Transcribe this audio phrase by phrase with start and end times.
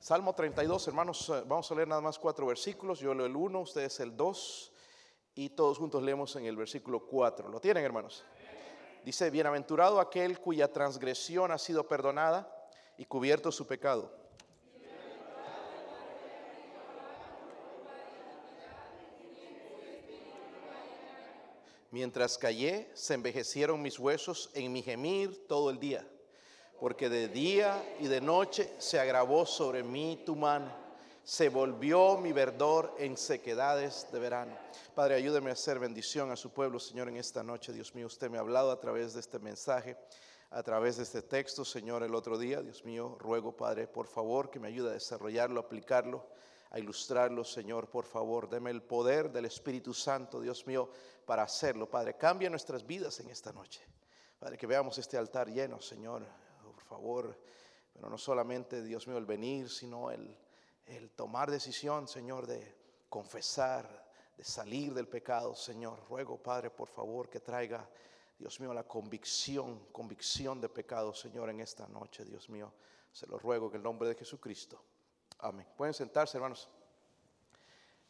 [0.00, 3.00] Salmo 32, hermanos, eh, vamos a leer nada más cuatro versículos.
[3.00, 4.72] Yo leo el 1, ustedes el 2
[5.34, 7.50] y todos juntos leemos en el versículo 4.
[7.50, 8.24] ¿Lo tienen, hermanos?
[9.04, 12.50] Dice, bienaventurado aquel cuya transgresión ha sido perdonada
[12.96, 14.10] y cubierto su pecado.
[21.90, 26.08] Mientras callé, se envejecieron mis huesos en mi gemir todo el día,
[26.80, 30.72] porque de día y de noche se agravó sobre mí tu mano,
[31.22, 34.56] se volvió mi verdor en sequedades de verano.
[34.94, 37.74] Padre, ayúdeme a hacer bendición a su pueblo, Señor, en esta noche.
[37.74, 39.96] Dios mío, usted me ha hablado a través de este mensaje,
[40.50, 42.62] a través de este texto, Señor, el otro día.
[42.62, 46.26] Dios mío, ruego, Padre, por favor, que me ayude a desarrollarlo, aplicarlo
[46.70, 48.48] a ilustrarlo, Señor, por favor.
[48.48, 50.88] Deme el poder del Espíritu Santo, Dios mío,
[51.26, 51.90] para hacerlo.
[51.90, 53.82] Padre, cambia nuestras vidas en esta noche.
[54.38, 56.24] Padre, que veamos este altar lleno, Señor,
[56.90, 57.38] favor.
[57.92, 60.36] Pero no solamente, Dios mío, el venir, sino el,
[60.86, 62.74] el tomar decisión, Señor, de
[63.08, 65.98] confesar, de salir del pecado, Señor.
[66.08, 67.88] Ruego, Padre, por favor, que traiga,
[68.38, 72.72] Dios mío, la convicción, convicción de pecado, Señor, en esta noche, Dios mío.
[73.12, 74.82] Se lo ruego en el nombre de Jesucristo.
[75.38, 75.66] Amén.
[75.76, 76.68] Pueden sentarse, hermanos.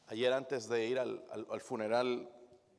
[0.06, 2.28] Ayer antes de ir al, funeral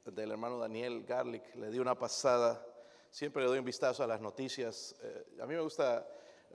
[0.05, 2.65] del hermano Daniel Garlic, le di una pasada.
[3.11, 4.95] Siempre le doy un vistazo a las noticias.
[5.03, 6.07] Eh, a mí me gusta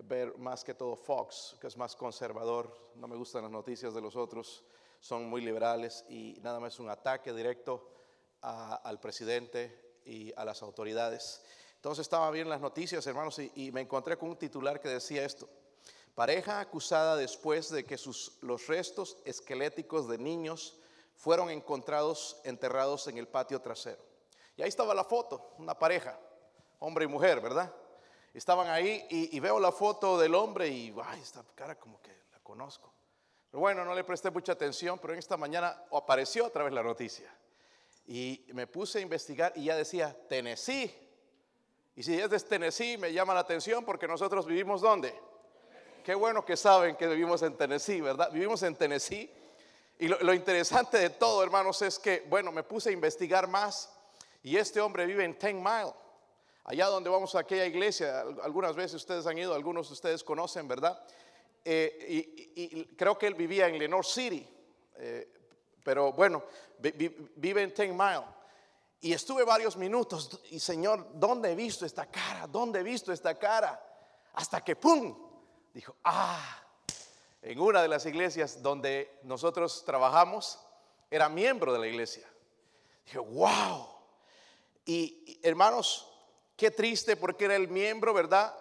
[0.04, 2.74] ver más que todo Fox, que es más conservador.
[2.94, 4.64] No me gustan las noticias de los otros.
[4.98, 7.92] Son muy liberales y nada más un ataque directo
[8.40, 11.42] al presidente y a las autoridades.
[11.74, 15.48] Entonces estaba bien las noticias, hermanos, y me encontré con un titular que decía esto.
[16.14, 20.78] Pareja acusada después de que sus, los restos esqueléticos de niños
[21.14, 24.02] fueron encontrados enterrados en el patio trasero.
[24.56, 26.18] Y ahí estaba la foto, una pareja,
[26.80, 27.72] hombre y mujer, ¿verdad?
[28.34, 32.38] Estaban ahí y, veo la foto del hombre y, ay, esta cara como que la
[32.40, 32.92] conozco.
[33.50, 36.82] Pero bueno, no le presté mucha atención, pero en esta mañana apareció otra vez la
[36.82, 37.34] noticia.
[38.06, 40.94] Y me puse a investigar y ya decía Tennessee.
[41.96, 45.18] Y si es de Tennessee, me llama la atención porque nosotros vivimos ¿dónde?
[46.04, 48.30] Qué bueno que saben que vivimos en Tennessee, ¿verdad?
[48.30, 49.28] Vivimos en Tennessee.
[49.98, 53.90] Y lo, interesante de todo, hermanos, es que, bueno, me puse a investigar más
[54.42, 55.92] y este hombre vive en Ten Mile,
[56.66, 58.20] allá donde vamos a aquella iglesia.
[58.42, 61.00] Algunas veces ustedes han ido, algunos de ustedes conocen, ¿verdad?
[61.64, 64.46] Eh, y, creo que él vivía en Lenore City,
[64.96, 65.32] eh,
[65.82, 66.44] pero bueno,
[66.78, 68.24] vive en Ten Mile.
[69.00, 72.46] Y estuve varios minutos y Señor, ¿dónde he visto esta cara?
[72.46, 73.80] ¿Dónde he visto esta cara?
[74.34, 75.16] Hasta que, ¡pum!
[75.72, 76.62] dijo, ah,
[77.42, 80.58] en una de las iglesias donde nosotros trabajamos,
[81.10, 82.28] era miembro de la iglesia.
[83.04, 83.86] Dije, wow.
[84.84, 86.15] Y, hermanos,
[86.56, 88.54] qué triste porque era el miembro, ¿verdad?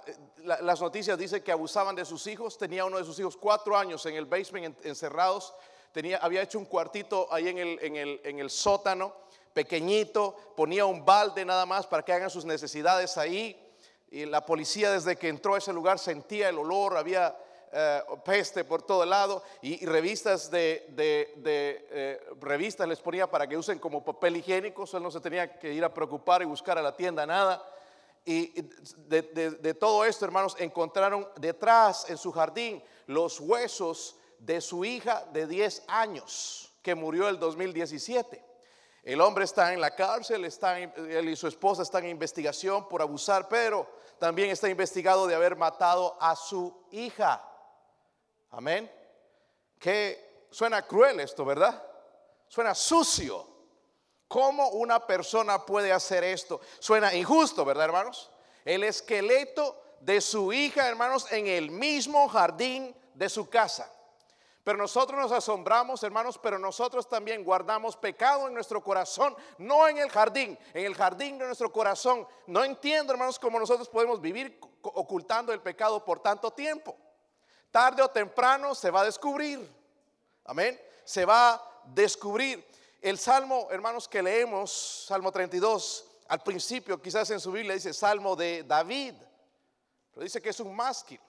[0.44, 2.58] las noticias dicen que abusaban de sus hijos.
[2.58, 5.56] Tenía uno de sus hijos cuatro años en el basement encerrados.
[5.92, 9.16] Tenía, había hecho un cuartito ahí en el, en el, en el sótano,
[9.54, 10.36] pequeñito.
[10.56, 13.60] Ponía un balde nada más para que hagan sus necesidades ahí
[14.12, 17.36] y la policía desde que entró a ese lugar sentía el olor, había
[17.72, 23.80] eh, peste por todo lado y, revistas de, eh, revistas les ponía para que usen
[23.80, 26.96] como papel higiénico, él no se tenía que ir a preocupar y buscar a la
[26.96, 27.62] tienda nada.
[28.26, 28.62] Y
[29.08, 35.26] de, de todo esto, hermanos, encontraron detrás en su jardín los huesos de su hija
[35.32, 38.44] de 10 años que murió el 2017.
[39.06, 43.04] El hombre está en la cárcel, está, él y su esposa están en investigación por
[43.04, 43.88] abusar, pero
[44.18, 47.48] también está investigado de haber matado a su hija.
[48.50, 48.92] Amén.
[49.78, 51.84] Que suena cruel esto, ¿verdad?
[52.48, 53.48] Suena sucio.
[54.28, 56.60] ¿Cómo una persona puede hacer esto?
[56.80, 58.32] Suena injusto, ¿verdad, hermanos?
[58.64, 63.92] El esqueleto de su hija, hermanos, en el mismo jardín de su casa.
[64.64, 70.00] Pero nosotros nos asombramos, hermanos, pero nosotros también guardamos pecado en nuestro corazón, no en
[70.00, 72.28] el jardín, en el jardín de nuestro corazón.
[72.48, 76.98] No entiendo, hermanos, cómo nosotros podemos vivir ocultando el pecado por tanto tiempo.
[77.70, 79.72] Tarde o temprano se va a descubrir.
[80.46, 80.82] Amén.
[81.04, 82.66] Se va a descubrir.
[83.06, 88.36] El salmo, hermanos, que leemos, Salmo 32, al principio, quizás en su Biblia dice Salmo
[88.36, 89.14] de David,
[90.12, 91.20] pero dice que es un másquil.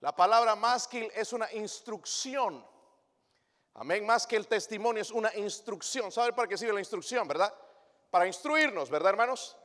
[0.00, 2.64] La palabra másquil es una instrucción.
[3.74, 4.06] Amén.
[4.06, 6.10] Más que el testimonio es una instrucción.
[6.10, 7.52] ¿Sabe para qué sirve la instrucción, verdad?
[8.10, 9.58] Para instruirnos, ¿verdad, hermanos?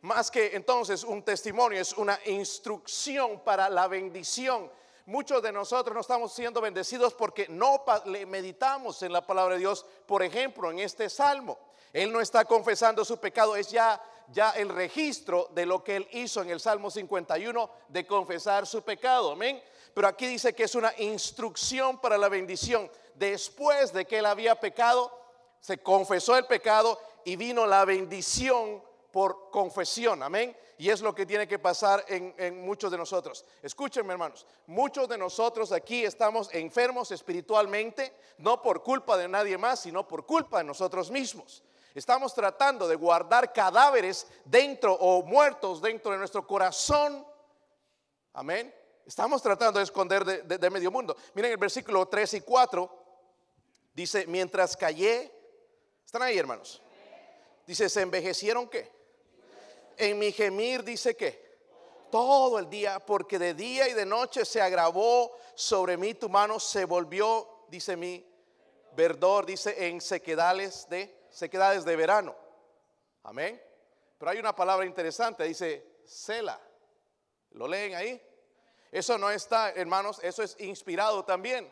[0.00, 4.72] Más que entonces un testimonio es una instrucción para la bendición.
[5.10, 7.82] Muchos de nosotros no estamos siendo bendecidos porque no
[8.28, 9.84] meditamos en la palabra de Dios.
[10.06, 11.58] Por ejemplo, en este salmo,
[11.92, 14.00] Él no está confesando su pecado, es ya
[14.32, 18.82] ya el registro de lo que él hizo en el Salmo 51 de confesar su
[18.82, 19.32] pecado.
[19.32, 19.60] Amén.
[19.92, 22.88] Pero aquí dice que es una instrucción para la bendición.
[23.16, 25.12] Después de que él había pecado,
[25.58, 28.80] se confesó el pecado y vino la bendición
[29.10, 30.22] por confesión.
[30.22, 30.56] Amén.
[30.80, 33.44] Y es lo que tiene que pasar en, muchos de nosotros.
[33.62, 39.80] Escúchenme hermanos, muchos de nosotros aquí estamos enfermos espiritualmente, no por culpa de nadie más,
[39.80, 41.62] sino por culpa de nosotros mismos.
[41.94, 47.26] Estamos tratando de guardar cadáveres dentro o muertos dentro de nuestro corazón.
[48.32, 48.74] Amén.
[49.04, 51.14] Estamos tratando de esconder de, medio mundo.
[51.34, 53.04] Miren el versículo 3 y 4.
[53.92, 55.30] Dice, mientras callé,
[56.06, 56.80] ¿están ahí hermanos?
[57.66, 58.99] Dice, ¿se envejecieron qué?
[60.02, 61.50] En mi gemir dice que
[62.10, 66.58] todo el día, porque de día y de noche se agravó sobre mí tu mano,
[66.58, 68.26] se volvió, dice mi
[68.92, 72.34] verdor, dice en sequedales de sequedades de verano.
[73.24, 73.62] Amén.
[74.16, 76.58] Pero hay una palabra interesante, dice cela.
[77.50, 78.22] ¿Lo leen ahí?
[78.90, 81.70] Eso no está, hermanos, eso es inspirado también.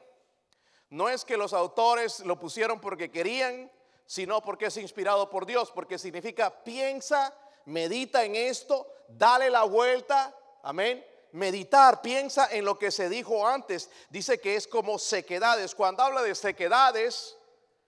[0.91, 3.73] No es que los autores lo pusieron porque querían,
[4.05, 7.35] sino porque es inspirado por Dios, porque significa piensa,
[7.69, 11.05] medita en esto, dale la vuelta, amén.
[11.33, 13.91] Meditar, piensa en lo que se dijo antes.
[14.09, 15.75] Dice que es como sequedades.
[15.75, 17.37] Cuando habla de sequedades,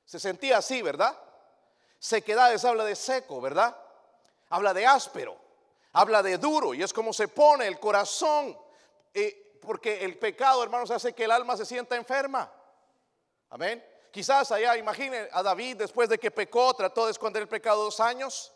[0.05, 1.19] se sentía así, ¿verdad?
[1.99, 3.77] Sequedades habla de seco, ¿verdad?
[4.51, 5.37] Habla de áspero,
[5.93, 8.57] habla de duro y es como se pone el corazón.
[9.15, 12.53] Eh, porque el pecado, hermanos, hace que el alma se sienta enferma.
[13.49, 13.85] Amén.
[14.11, 18.01] Quizás allá, imaginen a David después de que pecó, trató de esconder el pecado dos
[18.01, 18.53] años.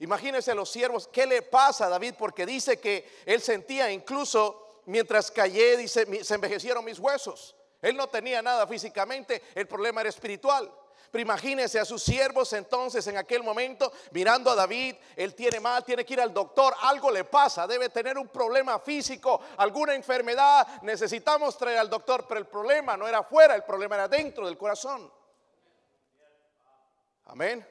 [0.00, 2.14] Imagínense los siervos, ¿qué le pasa a David?
[2.16, 7.56] Porque dice que él sentía incluso mientras callé, dice, se envejecieron mis huesos.
[7.82, 10.72] Él no tenía nada físicamente, el problema era espiritual.
[11.10, 15.82] Pero imagínense a sus siervos entonces en aquel momento mirando a David, él tiene mal,
[15.84, 20.82] tiene que ir al doctor, algo le pasa, debe tener un problema físico, alguna enfermedad,
[20.82, 24.58] necesitamos traer al doctor, pero el problema no era afuera, el problema era dentro del
[24.58, 25.10] corazón.
[27.24, 27.66] Amén.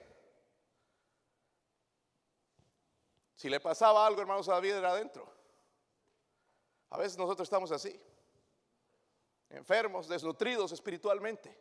[3.38, 5.32] Si le pasaba algo, hermanos, a David era adentro.
[6.90, 8.02] A veces nosotros estamos así,
[9.50, 11.56] enfermos, desnutridos espiritualmente.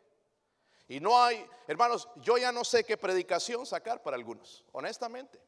[0.88, 5.38] Y no hay, hermanos, yo ya no sé qué predicación sacar para algunos, honestamente.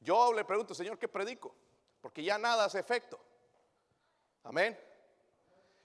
[0.00, 1.54] Yo le pregunto, Señor, ¿qué predico?
[2.00, 3.20] Porque ya nada hace efecto.
[4.42, 4.76] Amén.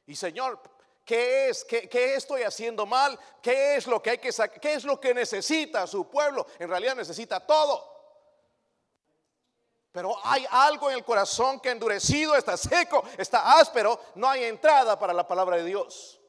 [0.07, 0.59] Y Señor,
[1.05, 1.63] ¿qué es?
[1.63, 3.19] ¿Qué, ¿Qué, estoy haciendo mal?
[3.39, 4.59] ¿Qué es lo que hay que sacar?
[4.59, 6.47] ¿Qué es lo que necesita su pueblo?
[6.57, 7.96] En realidad necesita todo.
[9.97, 14.99] Pero hay algo en el corazón que endurecido, está seco, está áspero, no hay entrada
[14.99, 16.21] para la palabra de Dios.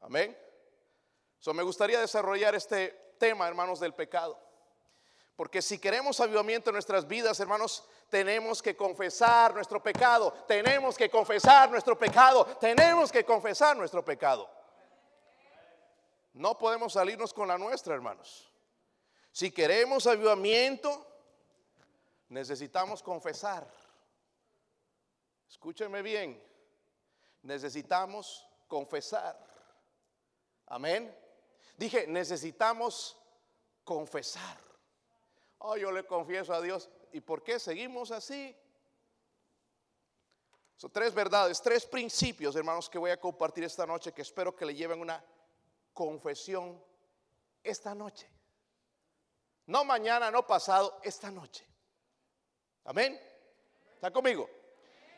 [0.00, 0.36] Amén.
[1.38, 4.36] So, me gustaría desarrollar este tema, hermanos, del pecado.
[5.36, 10.32] Porque si queremos avivamiento en nuestras vidas, hermanos, tenemos que confesar nuestro pecado.
[10.48, 12.44] Tenemos que confesar nuestro pecado.
[12.60, 14.50] Tenemos que confesar nuestro pecado.
[16.32, 18.52] No podemos salirnos con la nuestra, hermanos.
[19.30, 21.06] Si queremos avivamiento,
[22.32, 23.66] necesitamos confesar.
[25.48, 26.42] Escúchenme bien.
[27.42, 29.38] Necesitamos confesar.
[30.66, 31.14] Amén.
[31.76, 33.18] Dije, necesitamos
[33.84, 34.58] confesar.
[35.58, 36.88] Oh, yo le confieso a Dios.
[37.12, 38.56] ¿Y por qué seguimos así?
[40.76, 44.64] Son tres verdades, tres principios, hermanos, que voy a compartir esta noche que espero que
[44.64, 45.22] le lleven una
[45.92, 46.82] confesión
[47.62, 48.28] esta noche.
[49.66, 51.71] No mañana, no pasado, esta noche.
[52.84, 53.20] Amén.
[53.94, 54.48] ¿Está conmigo?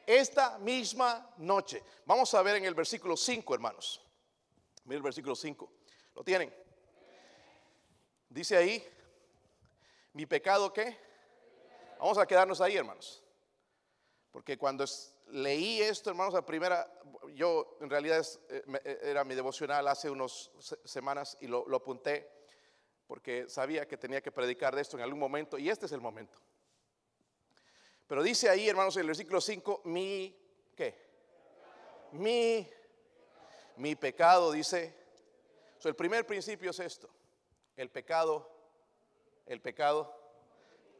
[0.07, 1.83] Esta misma noche.
[2.05, 4.03] Vamos a ver en el versículo 5, hermanos.
[4.85, 5.73] Mira el versículo 5.
[6.15, 6.55] ¿Lo tienen?
[8.29, 8.87] Dice ahí,
[10.13, 10.99] mi pecado qué?
[11.99, 13.23] Vamos a quedarnos ahí, hermanos.
[14.31, 14.85] Porque cuando
[15.29, 16.93] leí esto, hermanos, la primera,
[17.33, 20.51] yo en realidad eh, eh, era mi devocional hace unas
[20.85, 22.31] semanas y lo, lo apunté
[23.07, 26.01] porque sabía que tenía que predicar de esto en algún momento y este es el
[26.01, 26.39] momento.
[28.07, 30.37] Pero dice ahí, hermanos, en el versículo 5, mi,
[30.77, 30.95] ¿qué?
[32.13, 32.71] Mi,
[33.77, 34.95] mi pecado, dice,
[35.85, 37.09] el primer principio es esto,
[37.77, 38.51] el pecado,
[39.47, 40.15] el pecado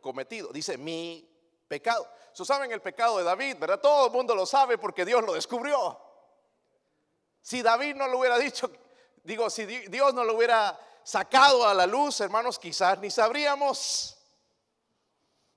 [0.01, 0.53] cometido.
[0.53, 1.29] Dice mi
[1.69, 2.09] pecado.
[2.33, 3.81] So, saben el pecado de David, ¿verdad?
[3.81, 5.99] Todo el mundo lo sabe porque Dios lo descubrió.
[7.41, 8.71] Si David no lo hubiera dicho,
[9.23, 14.14] digo, si Dios no lo hubiera sacado a la luz, hermanos, quizás ni sabríamos.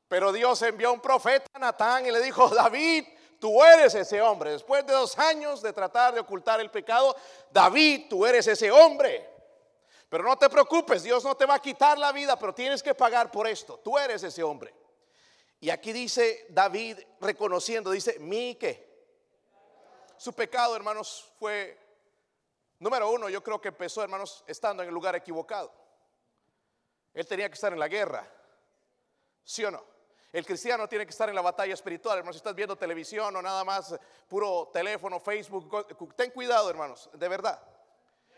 [0.07, 3.05] Pero Dios envió a un profeta, Natán, y le dijo, David,
[3.39, 4.51] tú eres ese hombre.
[4.51, 7.15] Después de dos años de tratar de ocultar el pecado,
[7.51, 9.29] David, tú eres ese hombre.
[10.09, 12.95] Pero no te preocupes, Dios no te va a quitar la vida, pero tienes que
[12.95, 13.77] pagar por esto.
[13.79, 14.73] Tú eres ese hombre.
[15.59, 18.87] Y aquí dice David reconociendo, dice, mi qué.
[20.15, 21.77] su pecado, hermanos, fue,
[22.79, 25.73] número uno, yo creo que empezó, hermanos, estando en el lugar equivocado.
[27.13, 28.25] Él tenía que estar en la guerra,
[29.43, 29.96] ¿sí o no?
[30.37, 32.35] El cristiano tiene que estar en la batalla espiritual, hermanos.
[32.35, 33.95] Si estás viendo televisión o nada más,
[34.27, 37.59] puro teléfono, Facebook, ten cuidado, hermanos, de verdad.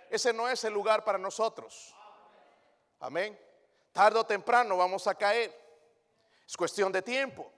[0.09, 1.93] Ese no es el lugar para nosotros.
[3.01, 3.37] Amén.
[3.91, 5.53] Tarde o temprano vamos a caer.
[6.47, 7.51] Es cuestión de tiempo.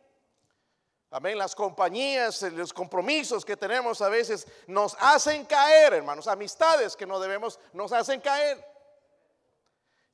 [1.11, 1.37] Amén.
[1.37, 6.27] Las compañías, los compromisos que tenemos a veces nos hacen caer, hermanos.
[6.27, 8.70] Amistades que no debemos, nos hacen caer.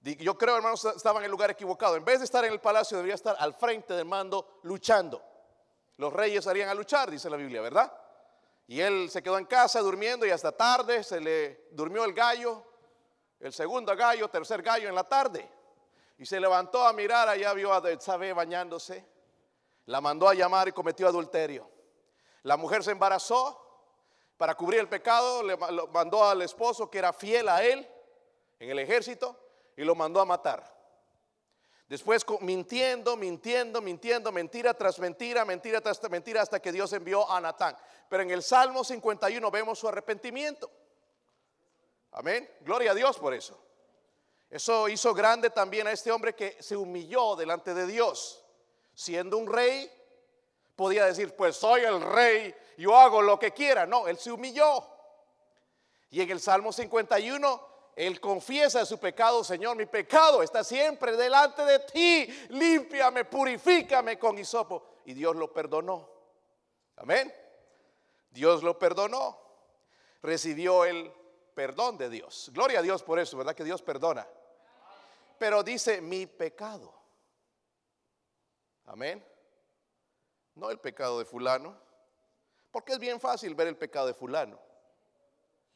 [0.01, 1.95] Yo creo, hermanos, estaba en el lugar equivocado.
[1.95, 5.21] En vez de estar en el palacio, debería estar al frente del mando luchando.
[5.97, 7.91] Los reyes harían a luchar, dice la Biblia, ¿verdad?
[8.67, 12.63] Y él se quedó en casa durmiendo y hasta tarde se le durmió el gallo,
[13.39, 15.49] el segundo gallo, tercer gallo en la tarde.
[16.17, 19.05] Y se levantó a mirar, allá vio a Betsabé bañándose
[19.87, 21.69] la mandó a llamar y cometió adulterio.
[22.43, 23.63] La mujer se embarazó
[24.37, 27.89] para cubrir el pecado, le mandó al esposo que era fiel a él
[28.59, 29.37] en el ejército
[29.77, 30.75] y lo mandó a matar.
[31.87, 37.39] Después mintiendo, mintiendo, mintiendo, mentira tras mentira, mentira tras mentira, hasta que Dios envió a
[37.39, 37.77] Natán.
[38.09, 40.69] Pero en el Salmo 51 vemos su arrepentimiento.
[42.11, 42.49] Amén.
[42.59, 43.57] Gloria a Dios por eso.
[44.49, 48.43] Eso hizo grande también a este hombre que se humilló delante de Dios
[48.97, 49.89] siendo un rey,
[50.75, 53.85] podía decir, pues soy el rey, yo hago lo que quiera.
[53.85, 54.83] No, él se humilló.
[56.09, 57.66] Y en el Salmo 51,
[57.97, 64.37] él confiesa su pecado, Señor, mi pecado está siempre delante de ti, límpiame, purifícame con
[64.37, 64.99] hisopo.
[65.05, 66.07] Y Dios lo perdonó.
[66.97, 67.33] Amén.
[68.29, 69.39] Dios lo perdonó.
[70.21, 71.11] Recibió el
[71.55, 72.51] perdón de Dios.
[72.53, 73.55] Gloria a Dios por eso, ¿verdad?
[73.55, 74.27] Que Dios perdona.
[75.39, 76.93] Pero dice, mi pecado.
[78.85, 79.25] Amén.
[80.53, 81.75] No el pecado de fulano.
[82.69, 84.59] Porque es bien fácil ver el pecado de fulano.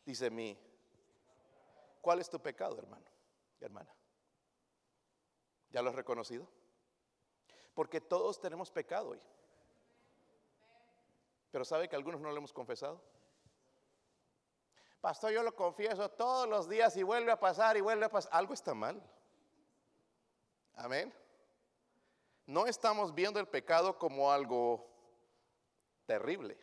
[0.06, 0.56] Dice mi,
[2.01, 3.05] ¿cuál es tu pecado, hermano
[3.60, 3.96] hermana?
[5.70, 6.48] ¿Ya lo has reconocido?
[7.75, 9.22] Porque todos tenemos pecado hoy.
[11.51, 13.00] Pero ¿sabe que algunos no lo hemos confesado?
[15.00, 18.31] Pastor, yo lo confieso todos los días y vuelve a pasar y vuelve a pasar.
[18.34, 19.00] Algo está mal.
[20.74, 21.13] Amén
[22.51, 24.86] no estamos viendo el pecado como algo
[26.05, 26.58] terrible.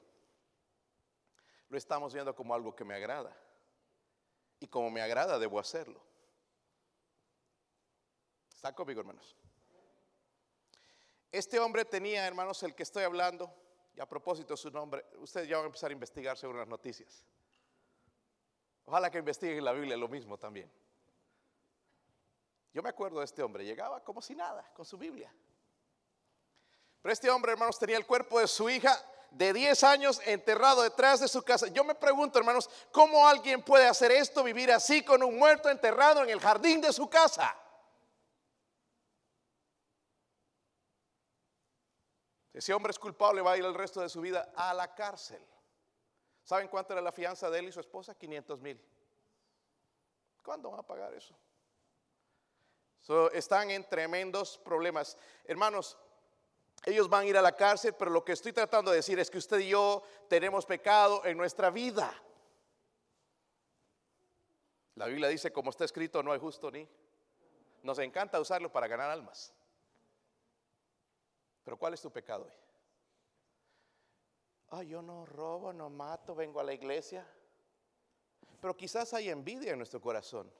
[1.71, 3.35] Lo estamos viendo como algo que me agrada.
[4.61, 6.01] Y como me agrada, debo hacerlo.
[8.53, 9.37] ¿Está conmigo, hermanos?
[11.31, 13.55] Este hombre tenía, hermanos, el que estoy hablando,
[13.95, 17.25] y a propósito su nombre, ustedes ya van a empezar a investigar sobre las noticias.
[18.85, 20.73] Ojalá que investiguen la Biblia lo mismo también.
[22.73, 25.33] Yo me acuerdo de este hombre, llegaba como si nada, con su Biblia.
[27.03, 28.97] Pero este hombre, hermanos, tenía el cuerpo de su hija
[29.31, 31.69] de 10 años enterrado detrás de su casa.
[31.69, 36.23] Yo me pregunto, hermanos, ¿cómo alguien puede hacer esto, vivir así con un muerto enterrado
[36.23, 37.55] en el jardín de su casa?
[42.53, 45.41] Ese hombre es culpable, va a ir el resto de su vida a la cárcel.
[46.43, 48.17] ¿Saben cuánto era la fianza de él y su esposa?
[48.17, 48.83] 500 mil.
[50.43, 51.37] ¿Cuándo van a pagar eso?
[53.33, 55.17] están en tremendos problemas.
[55.45, 55.97] Hermanos,
[56.85, 59.31] ellos van a ir a la cárcel, pero lo que estoy tratando de decir es
[59.31, 62.13] que usted y yo tenemos pecado en nuestra vida.
[64.95, 66.89] La Biblia dice, como está escrito, no hay justo ni.
[67.83, 69.55] Nos encanta usarlo para ganar almas.
[71.65, 72.53] Pero ¿cuál es tu pecado hoy?
[74.71, 77.27] Ah, yo no robo, no mato, vengo a la iglesia.
[78.61, 80.51] Pero quizás hay envidia en nuestro corazón.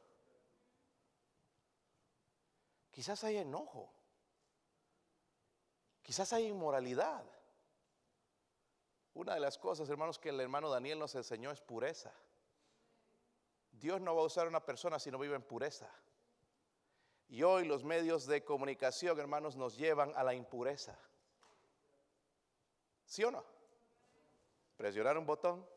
[2.91, 3.93] Quizás hay enojo.
[6.09, 7.23] Quizás hay inmoralidad.
[9.13, 12.11] Una de las cosas, hermanos, que el hermano Daniel nos enseñó es pureza.
[13.73, 15.87] Dios no va a usar a una persona si no vive en pureza.
[17.29, 20.99] Y hoy los medios de comunicación, hermanos, nos llevan a la impureza.
[23.05, 23.45] ¿Sí o no?
[24.79, 25.69] Presionar un botón,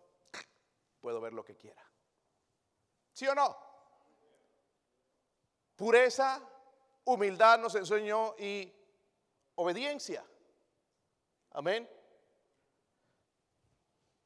[1.01, 1.83] puedo ver lo que quiera.
[3.11, 3.57] ¿Sí o no?
[5.75, 6.41] Pureza,
[7.03, 8.73] humildad nos enseñó y
[9.62, 10.25] obediencia.
[11.51, 11.89] Amén.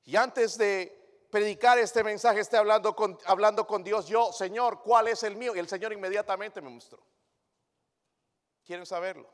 [0.04, 5.08] Y antes de predicar este mensaje, esté hablando con, hablando con Dios, yo, Señor, ¿cuál
[5.08, 5.56] es el mío?
[5.56, 7.04] Y el Señor inmediatamente me mostró.
[8.63, 9.30] ¿Quieren saberlo?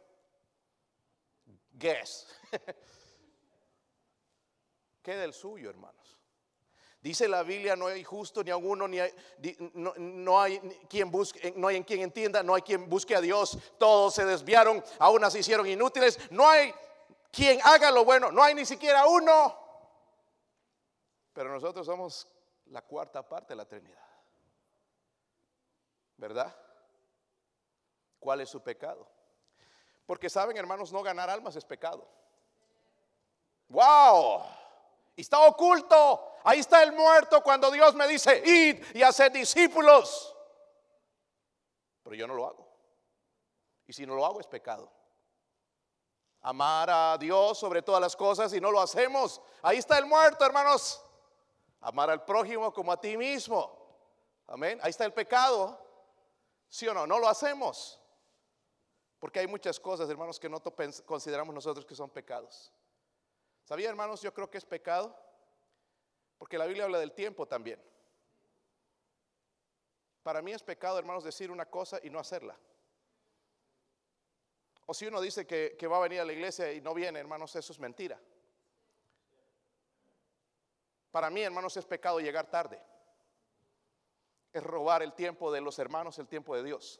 [1.71, 2.27] Guess.
[5.01, 6.20] ¿Qué del suyo, hermanos?
[7.01, 9.11] Dice la Biblia, no hay justo ni alguno, ni hay,
[9.73, 13.57] no, hay quien busque, no hay en quien entienda, no hay quien busque a Dios.
[13.79, 16.19] Todos se desviaron, aún se hicieron inútiles.
[16.29, 16.71] No hay
[17.31, 19.57] quien haga lo bueno, no hay ni siquiera uno.
[21.33, 22.27] Pero nosotros somos
[22.65, 23.97] la cuarta parte de la Trinidad.
[26.17, 26.55] ¿Verdad?
[28.19, 29.07] ¿Cuál es su pecado?
[30.05, 32.07] Porque saben, hermanos, no ganar almas es pecado.
[33.69, 34.43] ¡Wow!
[35.15, 36.30] Está oculto.
[36.43, 40.35] Ahí está el muerto cuando Dios me dice, id y hacer discípulos.
[42.03, 42.67] Pero yo no lo hago.
[43.87, 44.91] Y si no lo hago es pecado.
[46.41, 49.41] Amar a Dios sobre todas las cosas y no lo hacemos.
[49.61, 51.03] Ahí está el muerto, hermanos.
[51.81, 53.77] Amar al prójimo como a ti mismo.
[54.47, 54.79] Amén.
[54.81, 55.79] Ahí está el pecado.
[56.67, 57.05] ¿Sí o no?
[57.05, 57.99] No lo hacemos.
[59.19, 60.61] Porque hay muchas cosas, hermanos, que no
[61.05, 62.73] consideramos nosotros que son pecados.
[63.63, 64.21] ¿Sabía, hermanos?
[64.21, 65.15] Yo creo que es pecado.
[66.41, 67.79] Porque la Biblia habla del tiempo también.
[70.23, 72.57] Para mí es pecado, hermanos, decir una cosa y no hacerla.
[74.87, 77.55] O si uno dice que, va a venir a la iglesia y no viene, hermanos,
[77.55, 78.19] eso es mentira.
[81.11, 82.81] Para mí, hermanos, es pecado llegar tarde.
[84.51, 86.99] Es robar el tiempo de los hermanos, el tiempo de Dios.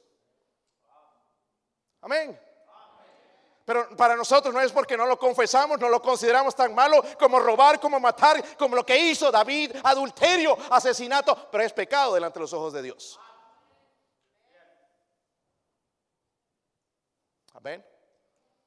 [2.02, 2.40] Amén.
[3.66, 7.40] Pero para nosotros no es porque no lo confesamos, no lo consideramos tan malo como
[7.40, 12.42] robar, como matar, como lo que hizo David, adulterio, asesinato, pero es pecado delante de
[12.42, 13.20] los ojos de Dios.
[17.54, 17.86] Amén.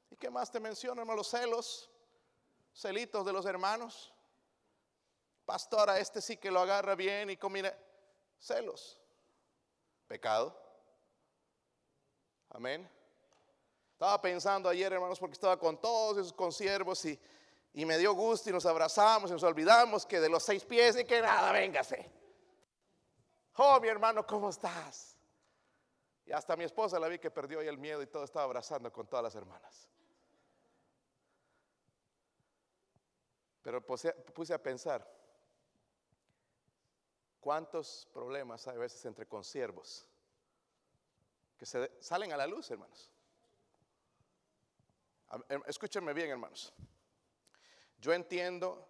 [0.09, 1.17] ¿Y qué más te menciono, hermano?
[1.17, 1.89] Los celos,
[2.73, 4.13] celitos de los hermanos.
[5.45, 7.73] Pastora, este sí que lo agarra bien y combina.
[8.39, 8.99] Celos.
[10.07, 10.57] Pecado.
[12.49, 12.89] Amén.
[13.95, 17.17] Estaba pensando ayer, hermanos, porque estaba con todos esos consiervos y,
[17.71, 20.97] y me dio gusto y nos abrazamos y nos olvidamos que de los seis pies
[20.97, 22.11] y que nada, véngase.
[23.55, 25.15] Oh, mi hermano, ¿cómo estás?
[26.25, 29.07] Y hasta mi esposa la vi que perdió el miedo y todo estaba abrazando con
[29.07, 29.89] todas las hermanas.
[33.61, 35.09] Pero puse, a pensar,
[37.39, 40.05] ¿cuántos problemas hay a veces entre consiervos
[41.57, 43.14] que se salen a la luz, hermanos?
[45.49, 46.73] Em, escúchenme bien, hermanos.
[47.97, 48.87] Yo entiendo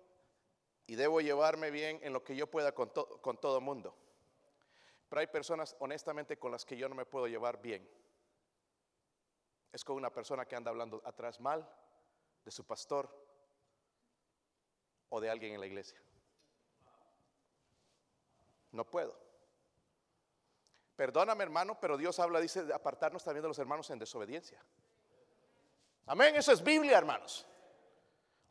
[0.87, 3.95] y debo llevarme bien en lo que yo pueda con, todo mundo.
[5.09, 7.89] Pero hay personas honestamente con las que yo no me puedo llevar bien.
[9.71, 11.67] Es con una persona que anda hablando atrás mal
[12.43, 13.09] de su pastor
[15.09, 15.99] o de alguien en la iglesia.
[18.71, 19.17] No puedo.
[20.95, 24.63] Perdóname hermano, pero Dios habla, dice, de apartarnos también de los hermanos en desobediencia.
[26.07, 27.45] Amén, eso es Biblia, hermanos.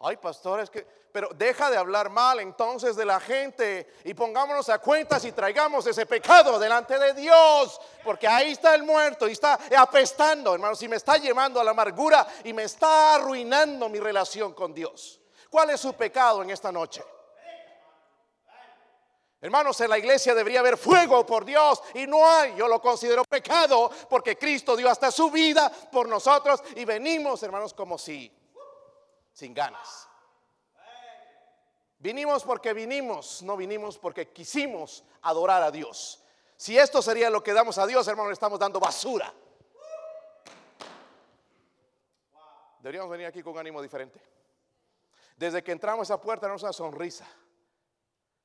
[0.00, 4.80] Ay, pastores, que, pero deja de hablar mal entonces de la gente y pongámonos a
[4.80, 9.58] cuentas y traigamos ese pecado delante de Dios, porque ahí está el muerto y está
[9.78, 14.52] apestando, hermanos, y me está llevando a la amargura y me está arruinando mi relación
[14.52, 15.20] con Dios.
[15.48, 17.04] ¿Cuál es su pecado en esta noche?
[19.44, 22.56] Hermanos, en la iglesia debería haber fuego por Dios y no hay.
[22.56, 27.74] Yo lo considero pecado porque Cristo dio hasta su vida por nosotros y venimos, hermanos,
[27.74, 28.32] como si
[29.34, 30.08] sin ganas.
[31.98, 36.24] Vinimos porque vinimos, no vinimos porque quisimos adorar a Dios.
[36.56, 39.30] Si esto sería lo que damos a Dios, hermano, le estamos dando basura.
[42.78, 44.22] Deberíamos venir aquí con un ánimo diferente.
[45.36, 47.26] Desde que entramos a esa puerta, nos una sonrisa.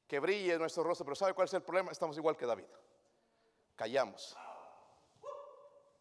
[0.09, 1.05] Que brille nuestro rostro.
[1.05, 1.91] Pero ¿sabe cuál es el problema?
[1.91, 2.65] Estamos igual que David.
[3.75, 4.35] Callamos.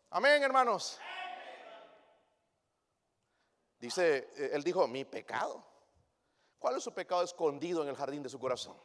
[0.08, 0.98] Amén, hermanos.
[3.78, 5.62] Dice, eh, él dijo, mi pecado.
[6.58, 8.76] ¿Cuál es su pecado escondido en el jardín de su corazón?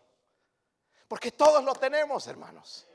[1.07, 2.85] Porque todos lo tenemos, hermanos.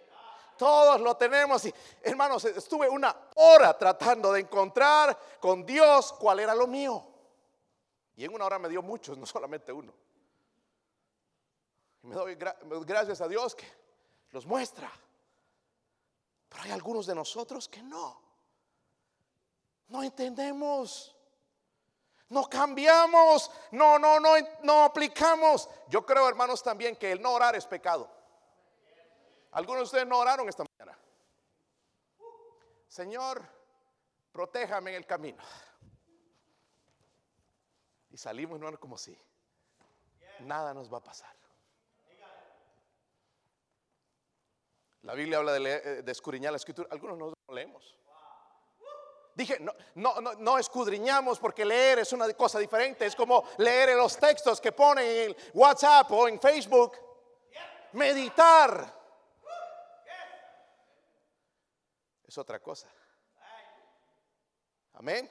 [0.59, 1.65] Todos lo tenemos.
[1.65, 7.07] Y, hermanos, estuve una hora tratando de encontrar con Dios cuál era lo mío.
[8.17, 9.95] Y en una hora me dio muchos, no solamente uno.
[12.09, 13.67] Me doy gracias a Dios que
[14.31, 14.91] los muestra.
[16.49, 18.21] Pero hay algunos de nosotros que no.
[19.89, 21.15] No entendemos.
[22.31, 25.69] No cambiamos, no, no, no, no aplicamos.
[25.89, 28.11] Yo creo, hermanos, también que el no orar es pecado.
[29.53, 30.99] Algunos de ustedes no oraron esta mañana.
[32.87, 33.43] Señor,
[34.31, 35.43] protéjame en el camino.
[38.11, 39.19] Y salimos no como si
[40.41, 41.38] nada nos va a pasar.
[45.03, 46.89] La Biblia habla de, leer, de escudriñar la escritura.
[46.91, 47.99] Algunos no leemos.
[49.35, 53.07] Dije, no, no, no, escudriñamos porque leer es una cosa diferente.
[53.07, 56.99] Es como leer los textos que ponen en WhatsApp o en Facebook.
[57.93, 58.93] Meditar.
[62.27, 62.89] Es otra cosa.
[64.95, 65.31] Amén.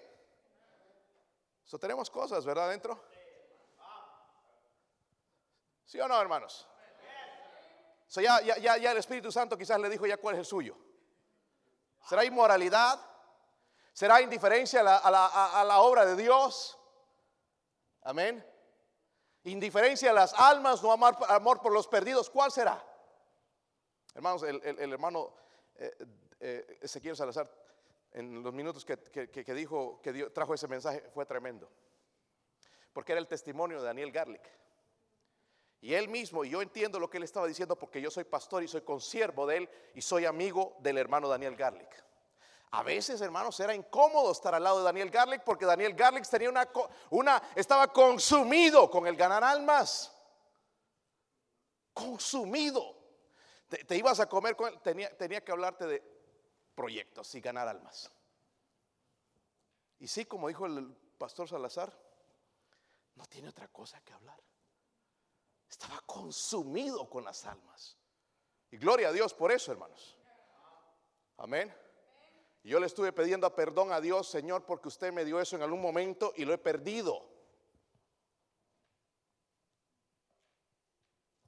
[1.66, 2.70] So, tenemos cosas, ¿verdad?
[2.70, 3.04] Dentro.
[5.84, 6.66] ¿Sí o no, hermanos?
[8.08, 10.46] So ya, ya, ya, ya el Espíritu Santo quizás le dijo ya cuál es el
[10.46, 10.78] suyo.
[12.08, 13.00] ¿Será inmoralidad?
[13.92, 15.26] ¿Será indiferencia a la, a la,
[15.62, 16.78] a la obra de Dios?
[18.04, 18.46] Amén.
[19.44, 22.30] Indiferencia a las almas, no amor, por los perdidos.
[22.30, 22.82] ¿Cuál será?
[24.14, 25.34] Hermanos, el, el, hermano
[25.76, 25.96] eh,
[26.40, 27.50] eh, Ezequiel Salazar,
[28.12, 31.70] en los minutos que, que, que dijo, que dio, trajo ese mensaje, fue tremendo.
[32.94, 34.42] Porque era el testimonio de Daniel Garlic.
[35.82, 38.64] Y él mismo, y yo entiendo lo que él estaba diciendo porque yo soy pastor
[38.64, 42.04] y soy consiervo de él y soy amigo del hermano Daniel Garlic.
[42.72, 46.50] A veces, hermanos, era incómodo estar al lado de Daniel Garlic porque Daniel Garlic tenía
[46.50, 46.68] una,
[47.12, 50.14] una estaba consumido con el ganar almas.
[51.94, 52.96] Consumido.
[53.70, 56.04] Te, ibas a comer con él, tenía, tenía que hablarte de
[56.76, 58.12] proyectos y ganar almas.
[60.00, 61.98] Y sí, como dijo el pastor Salazar,
[63.16, 64.40] no tiene otra cosa que hablar.
[65.70, 67.98] Estaba consumido con las almas.
[68.72, 70.18] Y gloria a Dios por eso, hermanos.
[71.38, 71.74] Amén.
[72.64, 75.62] Y yo le estuve pidiendo perdón a Dios, Señor, porque usted me dio eso en
[75.62, 77.26] algún momento y lo he perdido.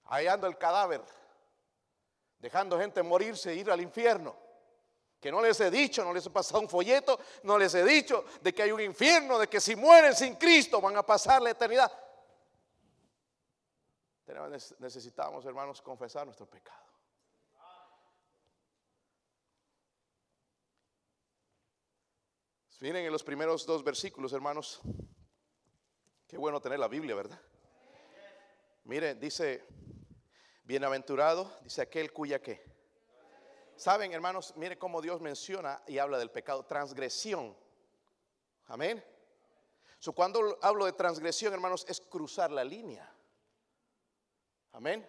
[0.05, 1.03] Hallando el cadáver,
[2.39, 4.35] dejando gente morirse e ir al infierno.
[5.19, 8.23] Que no les he dicho, no les he pasado un folleto, no les he dicho
[8.41, 11.49] de que hay un infierno, de que si mueren sin Cristo van a pasar la
[11.49, 11.91] eternidad.
[14.79, 16.89] Necesitamos, hermanos, confesar nuestro pecado.
[22.81, 24.79] Miren en los primeros dos versículos, hermanos.
[26.27, 27.41] Qué bueno tener la Biblia, ¿verdad?
[28.85, 29.65] Miren, dice,
[30.63, 32.63] bienaventurado, dice aquel cuya que.
[33.75, 37.57] Saben, hermanos, miren cómo Dios menciona y habla del pecado, transgresión.
[38.67, 39.03] Amén.
[39.99, 43.13] So, cuando hablo de transgresión, hermanos, es cruzar la línea.
[44.71, 45.07] Amén.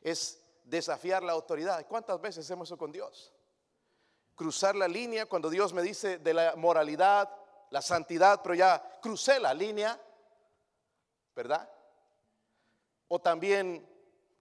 [0.00, 1.86] Es desafiar la autoridad.
[1.86, 3.32] ¿Cuántas veces hacemos eso con Dios?
[4.34, 7.30] Cruzar la línea cuando Dios me dice de la moralidad,
[7.70, 10.00] la santidad, pero ya crucé la línea,
[11.34, 11.68] ¿verdad?
[13.08, 13.88] O también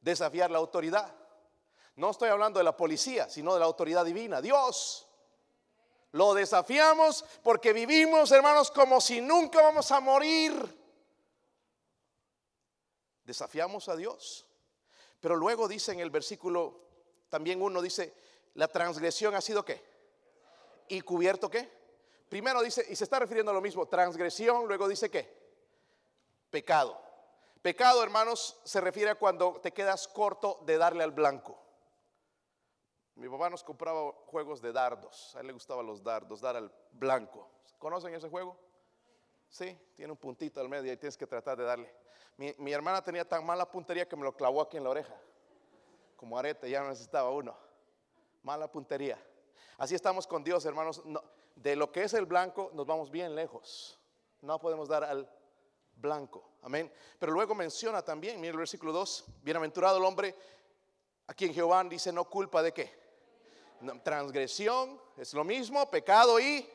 [0.02, 1.14] desafiar la autoridad.
[1.96, 5.08] No estoy hablando de la policía, sino de la autoridad divina, Dios.
[6.12, 10.85] Lo desafiamos porque vivimos, hermanos, como si nunca vamos a morir.
[13.26, 14.46] Desafiamos a Dios.
[15.20, 16.80] Pero luego dice en el versículo,
[17.30, 18.14] también uno dice,
[18.54, 19.84] la transgresión ha sido qué?
[20.88, 21.70] ¿Y cubierto qué?
[22.30, 25.46] Primero dice, y se está refiriendo a lo mismo, transgresión, luego dice qué?
[26.50, 27.02] Pecado.
[27.62, 31.60] Pecado, hermanos, se refiere a cuando te quedas corto de darle al blanco.
[33.16, 36.72] Mi papá nos compraba juegos de dardos, a él le gustaban los dardos, dar al
[36.92, 37.50] blanco.
[37.80, 38.58] ¿Conocen ese juego?
[39.50, 42.05] Sí, tiene un puntito al medio y tienes que tratar de darle.
[42.38, 45.16] Mi, hermana tenía tan mala puntería que me lo clavó aquí en la oreja.
[46.18, 47.56] Como arete, ya no necesitaba uno.
[48.44, 49.18] Mala puntería.
[49.78, 51.02] Así estamos con Dios, hermanos.
[51.56, 54.00] de lo que es el blanco nos vamos bien lejos.
[54.42, 55.30] No podemos dar al
[55.96, 56.50] blanco.
[56.62, 56.92] Amén.
[57.18, 60.36] Pero luego menciona también, mira el versículo 2, bienaventurado el hombre
[61.28, 62.94] a quien Jehová dice no culpa de qué.
[64.04, 66.70] transgresión es lo mismo, pecado y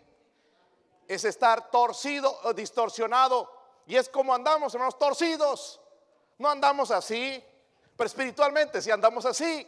[1.06, 3.59] es estar torcido o distorsionado
[3.90, 5.80] y es como andamos, hermanos, torcidos.
[6.38, 7.44] No andamos así,
[7.96, 9.66] pero espiritualmente si andamos así.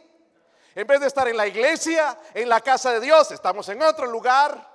[0.73, 4.05] En vez de estar en la iglesia, en la casa de Dios, estamos en otro
[4.05, 4.65] lugar.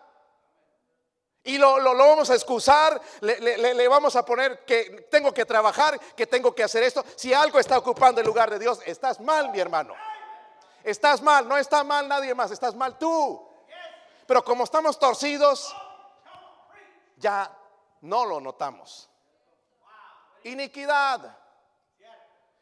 [1.45, 5.47] Y lo, lo, vamos a excusar, le, le, le, vamos a poner que tengo que
[5.47, 7.03] trabajar, que tengo que hacer esto.
[7.17, 9.95] Si algo está ocupando el lugar de Dios, estás mal, mi hermano.
[10.85, 13.49] Estás mal, no está mal nadie más, estás mal tú.
[14.27, 15.75] Pero como estamos torcidos,
[17.17, 17.51] ya
[18.03, 19.08] no lo notamos.
[20.49, 21.39] Iniquidad.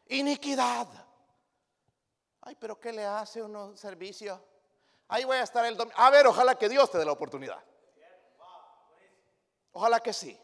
[0.07, 0.87] Iniquidad.
[2.41, 4.41] Ay, pero ¿qué le hace uno servicio?
[5.07, 5.97] Ahí voy a estar el domingo.
[5.99, 7.63] A ver, ojalá que Dios te dé la oportunidad.
[9.71, 10.39] Ojalá que sí.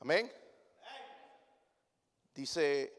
[0.00, 0.32] Amén.
[2.34, 2.92] Dice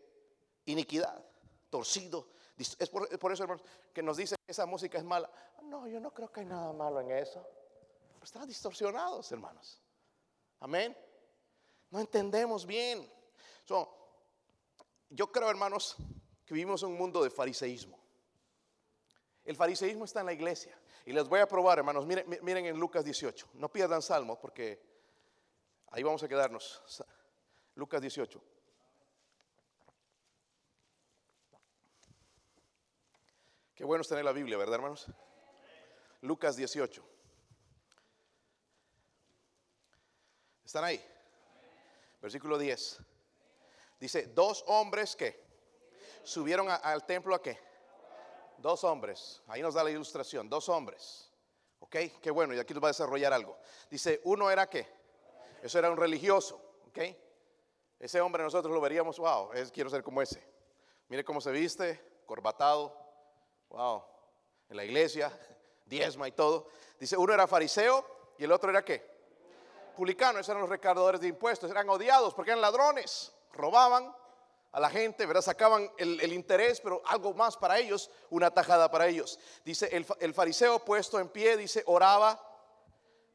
[0.66, 1.24] iniquidad,
[1.70, 2.30] torcido.
[2.58, 5.30] Es por, eso, hermanos, que nos dice que esa música es mala.
[5.64, 7.46] No, yo no creo que hay nada malo en eso.
[8.22, 9.82] Están distorsionados, hermanos.
[10.60, 10.96] Amén.
[11.92, 13.08] No entendemos bien.
[15.10, 15.98] yo creo, hermanos,
[16.46, 18.00] que vivimos en un mundo de fariseísmo.
[19.44, 20.78] El fariseísmo está en la iglesia.
[21.06, 22.06] Y les voy a probar, hermanos.
[22.06, 23.50] Miren, en Lucas 18.
[23.54, 24.82] No pierdan salmos porque
[25.88, 26.82] ahí vamos a quedarnos.
[27.76, 28.42] Lucas 18.
[33.76, 35.08] Qué bueno es tener la Biblia, ¿verdad, hermanos?
[36.22, 37.04] Lucas 18.
[40.64, 41.11] ¿Están ahí?
[42.22, 43.00] Versículo 10.
[44.00, 45.44] Dice, dos hombres que
[46.24, 47.60] subieron al templo a qué?
[48.58, 49.42] Dos hombres.
[49.48, 50.50] Ahí nos da la ilustración.
[50.50, 51.32] Dos hombres.
[51.80, 51.96] ¿Ok?
[52.22, 52.54] Qué bueno.
[52.54, 53.58] Y aquí nos va a desarrollar algo.
[53.90, 54.88] Dice, uno era qué?
[55.62, 56.62] Eso era un religioso.
[56.88, 57.00] ¿Ok?
[58.02, 60.44] Ese hombre nosotros lo veríamos, wow, es, quiero ser como ese.
[61.08, 62.98] Mire cómo se viste, corbatado.
[63.70, 64.04] Wow.
[64.70, 65.32] En la iglesia,
[65.86, 66.68] diezma y todo.
[67.00, 68.04] Dice, uno era fariseo
[68.40, 69.11] y el otro era qué?
[69.94, 70.40] Publicano.
[70.40, 71.70] Esos eran los recaudadores de impuestos.
[71.70, 73.32] Eran odiados porque eran ladrones.
[73.54, 74.16] Robaban
[74.72, 75.42] a la gente, ¿verdad?
[75.42, 79.40] Sacaban el, interés, pero algo más para ellos, una tajada para ellos.
[79.66, 82.42] Dice, el, fa- el fariseo puesto en pie, dice, oraba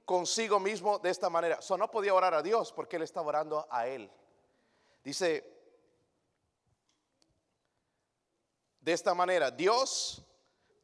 [0.06, 1.58] consigo mismo de esta manera.
[1.58, 4.10] O no podía orar a Dios porque él estaba orando a él.
[5.04, 5.52] Dice,
[8.80, 10.22] de esta manera, Dios,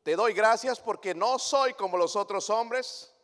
[0.03, 3.15] te doy gracias porque no soy como los otros hombres,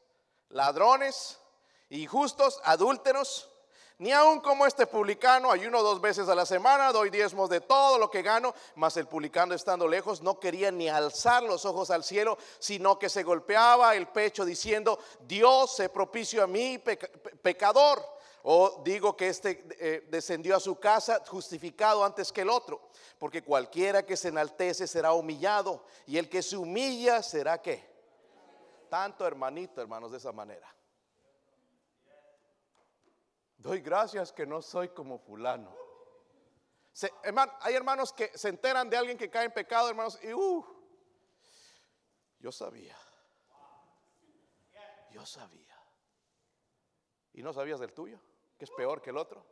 [0.48, 1.40] ladrones,
[1.90, 3.48] injustos, adúlteros,
[3.98, 7.98] ni aun como este publicano, ayuno dos veces a la semana, doy diezmos de todo
[7.98, 12.04] lo que gano, mas el publicano estando lejos no quería ni alzar los ojos al
[12.04, 17.30] cielo, sino que se golpeaba el pecho diciendo, Dios se propicio a mí, peca- pe-
[17.36, 18.18] pecador.
[18.44, 22.80] O digo que este eh, descendió a su casa justificado antes que el otro,
[23.18, 27.84] porque cualquiera que se enaltece será humillado, y el que se humilla será qué?
[28.88, 30.72] Tanto hermanito, hermanos, de esa manera.
[33.58, 35.74] Doy gracias que no soy como fulano.
[36.92, 37.12] Se-
[37.60, 40.64] hay hermanos que se enteran de alguien que cae en pecado, hermanos, y uh,
[42.38, 42.96] yo sabía.
[45.10, 45.76] Yo sabía.
[47.32, 48.20] ¿Y no sabías del tuyo?
[48.56, 49.44] Que es peor que el otro.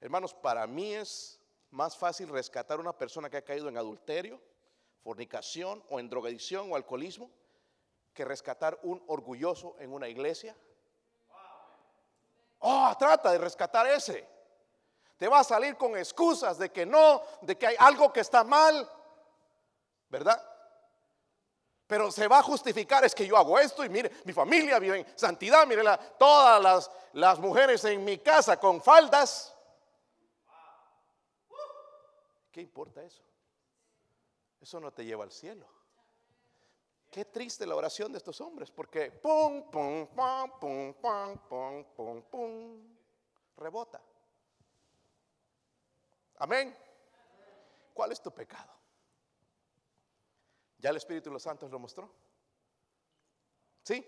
[0.00, 4.40] Hermanos, para mí es más fácil rescatar a una persona que ha caído en adulterio,
[5.02, 7.30] fornicación o en drogadicción o alcoholismo
[8.12, 10.56] que rescatar un orgulloso en una iglesia.
[12.60, 14.28] Oh, trata de rescatar ese.
[15.16, 18.42] Te va a salir con excusas de que no, de que hay algo que está
[18.44, 18.88] mal,
[20.08, 20.42] ¿verdad?
[21.86, 25.00] Pero se va a justificar, es que yo hago esto y mire, mi familia vive
[25.00, 29.54] en santidad, mire la- todas las, las mujeres en mi casa con faldas.
[32.52, 33.22] ¿Qué importa eso?
[34.60, 35.66] Eso no te lleva al cielo.
[37.10, 42.22] Qué triste la oración de estos hombres, porque pum, pum, pum, pum, pum, pum, pum,
[42.22, 42.96] pum,
[43.56, 44.00] rebota.
[46.36, 46.76] Amén.
[47.92, 48.72] ¿Cuál es tu pecado?
[50.78, 52.10] ¿Ya el Espíritu de los Santos lo mostró?
[53.82, 54.06] ¿Sí?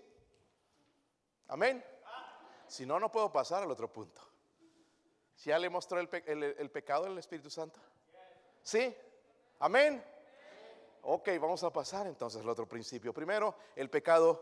[1.49, 1.83] Amén.
[2.67, 4.21] Si no, no puedo pasar al otro punto.
[5.35, 7.79] Si ya le mostró el, pe- el- el pecado del Espíritu Santo.
[8.63, 8.95] ¿Sí?
[9.59, 10.03] Amén.
[11.05, 13.13] Ok, vamos a pasar entonces al otro principio.
[13.13, 14.41] Primero, el pecado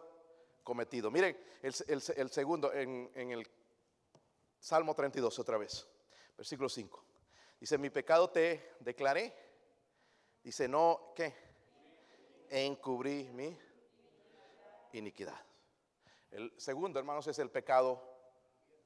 [0.64, 1.10] cometido.
[1.10, 3.48] Miren, el, segundo, en, en el
[4.60, 5.88] Salmo 32 otra vez,
[6.38, 7.04] versículo 5.
[7.60, 9.34] Dice, mi pecado te declaré.
[10.44, 11.34] Dice, no, ¿qué?
[12.50, 13.58] Encubrí mi
[14.94, 15.40] iniquidad.
[16.30, 18.04] El segundo, hermanos, es el pecado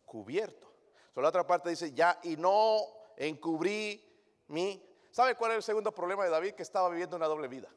[0.06, 0.72] cubierto.
[1.14, 2.80] So, la otra parte dice, ya, y no
[3.18, 4.02] encubrí
[4.48, 4.82] mi...
[5.15, 6.56] ¿Sabe cuál es el segundo problema de David?
[6.56, 7.69] Que estaba viviendo una doble vida.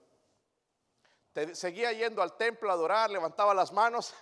[1.33, 4.13] Te- seguía yendo al templo a adorar, levantaba las manos.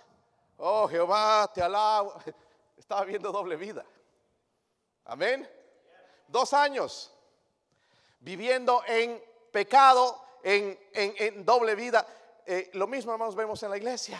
[0.57, 2.13] Oh Jehová, te alabo.
[2.77, 3.83] Estaba viviendo doble vida.
[5.05, 5.49] Amén.
[6.27, 7.11] Dos años
[8.19, 9.19] viviendo en
[9.51, 12.05] pecado, en, en- en doble vida.
[12.45, 14.19] Eh, lo mismo, hermanos, vemos en la iglesia.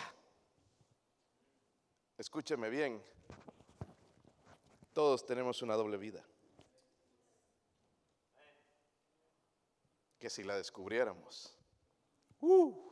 [2.17, 2.99] Escúcheme bien.
[4.91, 6.23] Todos tenemos una doble vida.
[10.19, 11.55] Que si la descubriéramos,
[12.41, 12.91] uh,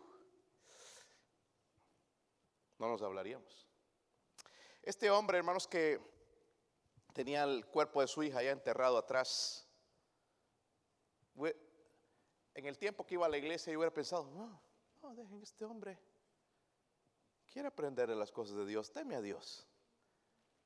[2.77, 3.67] no nos hablaríamos.
[4.83, 5.99] Este hombre, hermanos, que
[7.13, 9.67] tenía el cuerpo de su hija ya enterrado atrás,
[12.55, 14.61] en el tiempo que iba a la iglesia, yo hubiera pensado, no,
[15.01, 15.99] no, dejen este hombre.
[17.51, 19.67] Quiere aprender de las cosas de Dios, teme a Dios.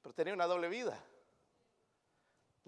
[0.01, 1.03] Pero tenía una doble vida.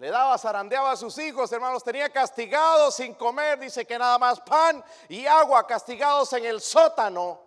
[0.02, 4.40] Le daba, zarandeaba a sus hijos, hermanos, tenía castigados sin comer, dice que nada más
[4.40, 7.40] pan y agua, castigados en el sótano,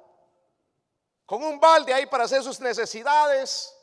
[1.25, 3.77] con un balde ahí para hacer sus necesidades.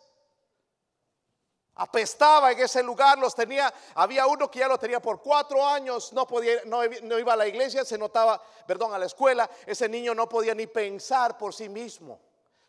[1.75, 6.11] Apestaba en ese lugar, los tenía, había uno que ya lo tenía por cuatro años,
[6.15, 6.83] no podía, no,
[7.19, 10.67] iba a la iglesia, se notaba, perdón, a la escuela, ese niño no podía ni
[10.67, 12.19] pensar por sí mismo.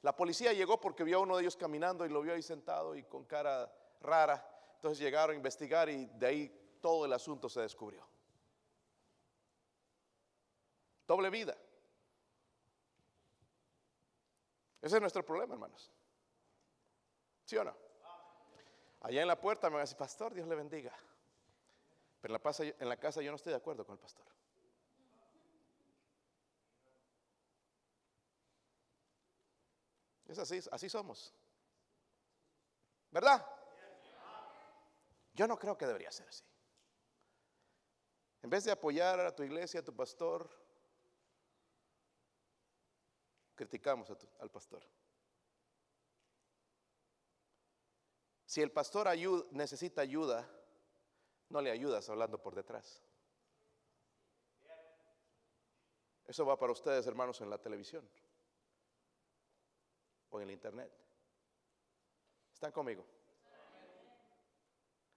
[0.02, 2.94] La policía llegó porque vio a uno de ellos caminando y lo vio ahí sentado
[2.94, 4.53] y con cara rara.
[4.84, 8.06] Entonces llegaron a investigar y de ahí todo el asunto se descubrió.
[11.08, 11.56] Doble vida.
[14.82, 15.90] Ese es nuestro problema, hermanos.
[17.46, 17.74] ¿Sí o no?
[19.00, 20.92] Allá en la puerta me van a decir, pastor, Dios le bendiga.
[22.20, 24.26] Pero en la, casa, yo no estoy de acuerdo con el pastor.
[30.28, 31.34] Es así, así somos.
[33.12, 33.53] ¿Verdad?
[35.34, 36.44] Yo no creo que debería ser así.
[38.44, 40.50] En vez de apoyar a tu iglesia, a tu pastor,
[43.56, 44.84] criticamos al pastor.
[48.46, 49.08] Si el pastor
[49.52, 50.48] necesita ayuda,
[51.50, 53.02] no le ayudas hablando por detrás.
[56.26, 58.08] Eso va para ustedes, hermanos, en la televisión
[60.30, 60.92] o en el internet.
[62.54, 63.06] ¿Están conmigo?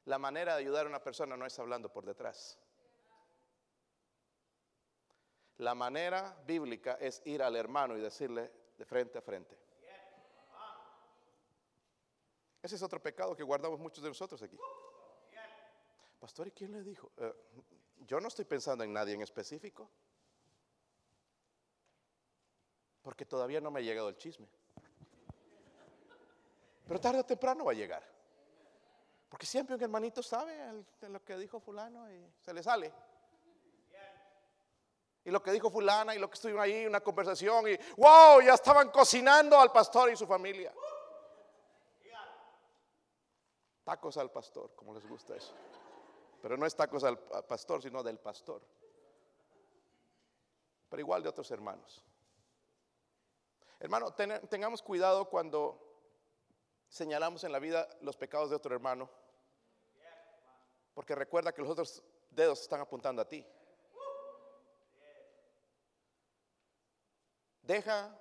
[0.06, 2.58] La manera de ayudar a una persona no es hablando por detrás.
[5.58, 9.58] La manera bíblica es ir al hermano y decirle de frente a frente.
[12.62, 14.58] Ese es otro pecado que guardamos muchos de nosotros aquí.
[16.20, 17.10] Pastor, ¿y quién le dijo?
[17.16, 17.34] Eh,
[17.98, 19.90] yo no estoy pensando en nadie en específico.
[23.02, 24.48] Porque todavía no me ha llegado el chisme.
[26.86, 28.15] Pero tarde o temprano va a llegar.
[29.36, 32.90] Porque siempre un hermanito sabe lo que dijo fulano y se le sale.
[35.24, 38.54] Y lo que dijo fulana y lo que estuvieron ahí, una conversación y wow, ya
[38.54, 40.72] estaban cocinando al pastor y su familia.
[43.84, 45.52] Tacos al pastor, como les gusta eso.
[46.40, 48.62] Pero no es tacos al pastor, sino del pastor.
[50.88, 52.02] Pero igual de otros hermanos.
[53.80, 55.78] Hermano, tengamos cuidado cuando
[56.88, 59.10] señalamos en la vida los pecados de otro hermano.
[60.96, 63.46] Porque recuerda que los otros dedos están apuntando a ti.
[67.60, 68.18] Deja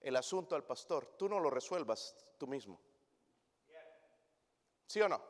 [0.00, 1.16] el asunto al pastor.
[1.18, 2.80] Tú no lo resuelvas tú mismo.
[4.86, 5.20] ¿Sí o no?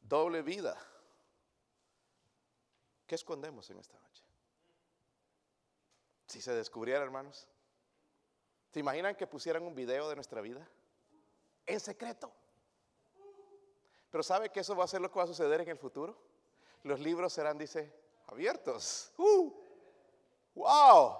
[0.00, 0.76] Doble vida.
[3.06, 4.24] ¿Qué escondemos en esta noche?
[6.26, 7.46] Si se descubriera, hermanos.
[8.72, 10.68] ¿Se imaginan que pusieran un video de nuestra vida?
[11.64, 12.34] En secreto.
[14.14, 16.16] Pero ¿sabe que eso va a ser lo que va a suceder en el futuro?
[16.84, 17.92] Los libros serán, dice,
[18.28, 19.10] abiertos.
[19.16, 19.52] ¡Uh!
[20.54, 21.16] ¡Wow!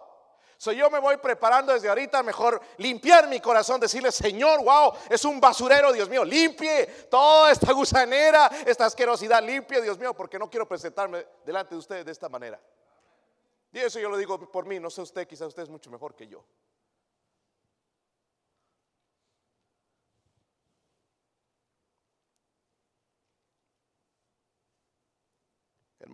[0.56, 5.24] So yo me voy preparando desde ahorita mejor limpiar mi corazón, decirle, Señor, wow, es
[5.24, 10.48] un basurero, Dios mío, limpie toda esta gusanera, esta asquerosidad, limpie, Dios mío, porque no
[10.48, 12.60] quiero presentarme delante de ustedes de esta manera.
[13.72, 16.14] Y eso yo lo digo por mí, no sé usted, quizá usted es mucho mejor
[16.14, 16.44] que yo.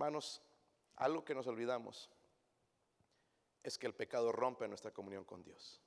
[0.01, 0.41] Hermanos,
[0.97, 2.09] algo que nos olvidamos
[3.63, 5.79] es que el pecado rompe nuestra comunión con Dios.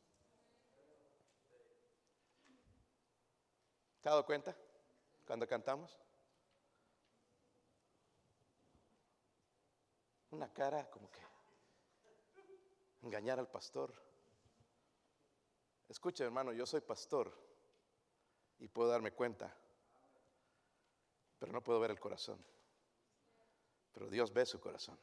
[4.01, 4.55] ¿Te has dado cuenta
[5.25, 5.97] cuando cantamos?
[10.29, 11.21] Una cara como que
[13.01, 13.91] engañar al pastor.
[15.89, 17.35] Escucha, hermano, yo soy pastor
[18.59, 19.57] y puedo darme cuenta,
[21.39, 22.52] pero no puedo ver el corazón.
[23.93, 24.97] Pero Dios ve su corazón.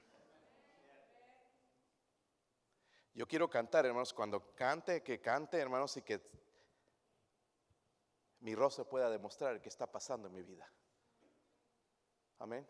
[3.14, 6.20] Yo quiero cantar, hermanos, cuando cante, que cante, hermanos, y que
[8.40, 10.70] mi rostro pueda demostrar qué está pasando en mi vida.
[12.38, 12.66] Amén.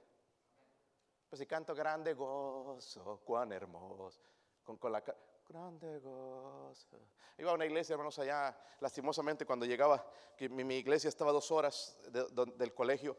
[1.28, 4.20] Pues si canto grande gozo, cuán hermoso,
[4.64, 5.02] con, con la
[5.48, 6.98] grande gozo.
[7.38, 10.04] Iba a una iglesia, hermanos, allá, lastimosamente, cuando llegaba,
[10.50, 13.16] mi, iglesia estaba dos horas del colegio,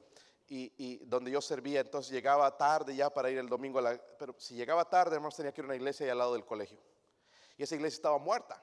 [0.54, 4.36] y, donde yo servía, entonces llegaba tarde ya para ir el domingo, a la, pero
[4.38, 6.78] si llegaba tarde, hermanos, tenía que ir a una iglesia ahí al lado del colegio.
[7.58, 8.62] Y esa iglesia estaba muerta.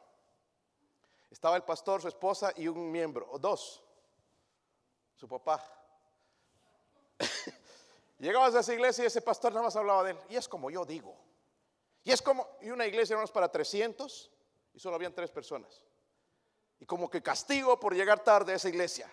[1.30, 3.82] Estaba el pastor, su esposa y un miembro, o dos,
[5.14, 5.64] su papá.
[8.18, 10.18] Llegabas a esa iglesia y ese pastor nada más hablaba de él.
[10.28, 11.16] Y es como yo digo.
[12.04, 14.30] Y es como, y una iglesia, hermanos, para 300
[14.74, 15.82] y solo habían tres personas.
[16.80, 19.10] Y como que castigo por llegar tarde a esa iglesia.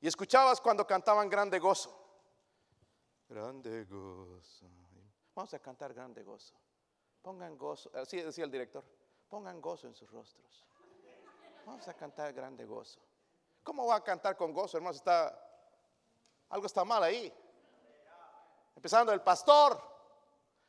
[0.00, 1.94] Y escuchabas cuando cantaban Grande Gozo.
[3.28, 4.66] Grande Gozo.
[5.34, 6.54] Vamos a cantar Grande Gozo.
[7.22, 8.84] Pongan gozo, así decía el director,
[9.28, 10.64] pongan gozo en sus rostros.
[11.66, 13.00] Vamos a cantar Grande Gozo.
[13.64, 14.96] ¿Cómo va a cantar con gozo, hermanos?
[14.98, 15.36] Está,
[16.50, 17.34] algo está mal ahí.
[18.76, 19.76] Empezando el pastor.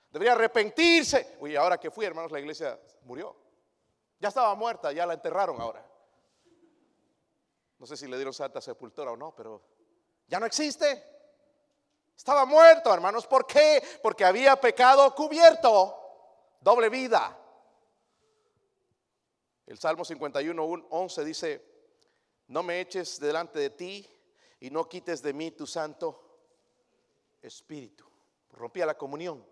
[0.10, 1.38] Debería arrepentirse.
[1.40, 3.36] Uy, ahora que fui, hermanos, la iglesia murió.
[4.20, 5.86] Ya estaba muerta, ya la enterraron ahora.
[7.80, 9.62] No sé si le dieron santa sepultura o no, pero
[10.28, 11.04] ya no existe.
[12.16, 13.28] Estaba muerto, hermanos.
[13.28, 13.82] ¿Por qué?
[14.02, 15.96] Porque había pecado cubierto.
[16.60, 17.38] Doble vida.
[19.68, 21.66] El Salmo 51, 11 dice,
[22.48, 24.10] no me eches delante de ti
[24.62, 26.40] y no quites de mí tu santo
[27.42, 28.06] espíritu.
[28.54, 29.46] Rompía la comunión.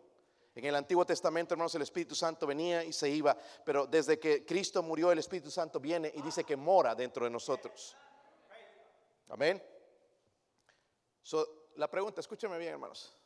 [0.56, 4.46] En el Antiguo Testamento, hermanos, el Espíritu Santo venía y se iba, pero desde que
[4.46, 7.98] Cristo murió, el Espíritu Santo viene y dice que mora dentro de nosotros.
[9.30, 9.62] Amén.
[11.76, 13.18] la pregunta, escúcheme bien, hermanos.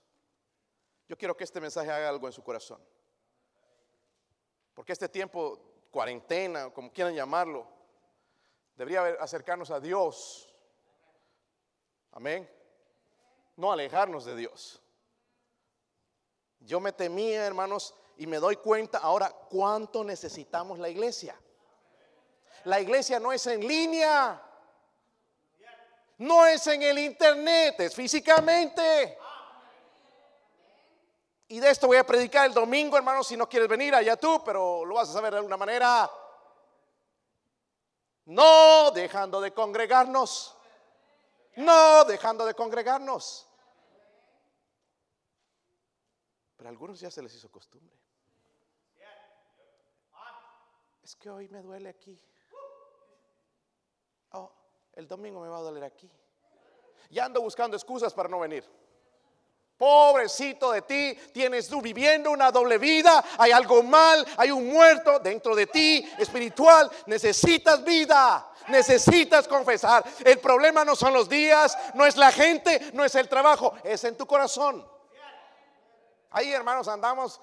[1.07, 2.81] Yo quiero que este mensaje haga algo en su corazón.
[4.73, 5.59] Porque este tiempo,
[5.91, 7.67] cuarentena, como quieran llamarlo,
[8.75, 10.55] debería acercarnos a Dios.
[12.11, 12.49] Amén.
[13.55, 14.81] No alejarnos de Dios.
[16.59, 21.39] Yo me temía, hermanos, y me doy cuenta ahora cuánto necesitamos la iglesia.
[22.65, 24.48] La iglesia no es en línea,
[26.19, 29.17] no es en el internet, es físicamente.
[31.47, 34.43] Y de esto voy a predicar el domingo, hermanos, si no quieres venir allá tú,
[34.43, 36.09] pero lo vas a saber de alguna manera.
[38.25, 40.55] No dejando de congregarnos.
[41.55, 43.47] No dejando de congregarnos.
[46.57, 47.97] Pero a algunos ya se les hizo costumbre.
[51.01, 52.21] Es que hoy me duele aquí.
[54.31, 54.58] Oh,
[54.99, 56.09] el domingo me va a doler aquí.
[57.09, 58.65] Ya ando buscando excusas para no venir.
[59.77, 65.19] Pobrecito de ti, tienes tú viviendo una doble vida, hay algo mal, hay un muerto
[65.19, 70.03] dentro de ti, espiritual, necesitas vida, necesitas confesar.
[70.25, 74.03] El problema no son los días, no es la gente, no es el trabajo, es
[74.03, 74.85] en tu corazón.
[76.31, 77.39] Ahí, hermanos, andamos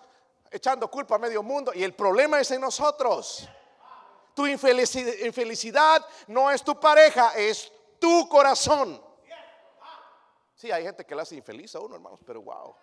[0.51, 3.49] echando culpa a medio mundo y el problema es en nosotros.
[4.37, 9.03] Tu infelicidad no es tu pareja, es tu corazón.
[10.55, 12.77] Sí, hay gente que la hace infeliz a uno, hermanos, pero wow.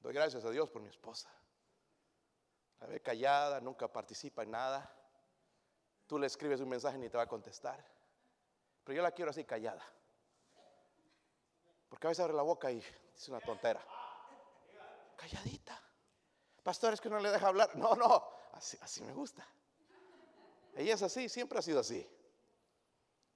[0.00, 1.32] Doy gracias a Dios por mi esposa.
[2.80, 4.92] La ve callada, nunca participa en nada.
[6.08, 7.84] Tú le escribes un mensaje ni te va a contestar.
[8.82, 9.84] Pero yo la quiero así callada.
[11.88, 12.82] Porque a veces abre la boca y
[13.14, 13.86] dice una tontera.
[15.16, 15.77] Calladita.
[16.68, 17.74] Pastor, es que no le deja hablar.
[17.76, 19.42] No, no, así, me gusta.
[20.74, 22.06] Ella es así, siempre ha sido así.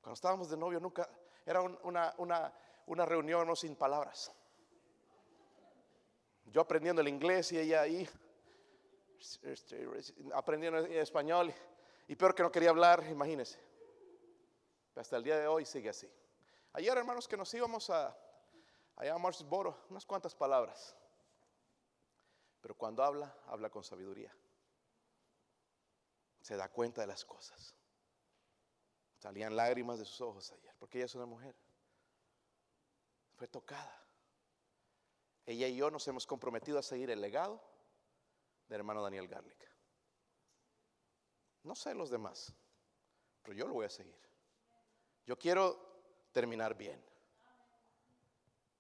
[0.03, 1.09] Cuando estábamos de novio nunca,
[1.47, 2.53] era una, una,
[2.85, 4.31] una reunión no sin palabras.
[6.45, 8.07] Yo aprendiendo el inglés y ella ahí
[9.45, 9.89] este,
[10.35, 11.55] aprendiendo español
[12.09, 13.59] y peor que no quería hablar, imagínense.
[14.95, 16.13] Hasta el día de hoy sigue así.
[16.75, 18.15] Ayer, hermanos, que nos íbamos a,
[18.95, 20.95] allá a Boro, unas cuantas palabras.
[22.63, 24.35] Pero cuando habla, habla con sabiduría.
[26.41, 27.75] Se da cuenta de las cosas.
[29.19, 31.55] Salían lágrimas de sus ojos ayer, porque ella es una mujer.
[33.35, 34.01] Fue tocada.
[35.45, 37.61] Ella y yo nos hemos comprometido a seguir el legado
[38.69, 39.71] del hermano Daniel Garlic.
[41.65, 42.55] No sé los demás,
[43.43, 44.19] pero yo lo voy a seguir.
[45.27, 45.79] Yo quiero
[46.33, 47.05] terminar bien.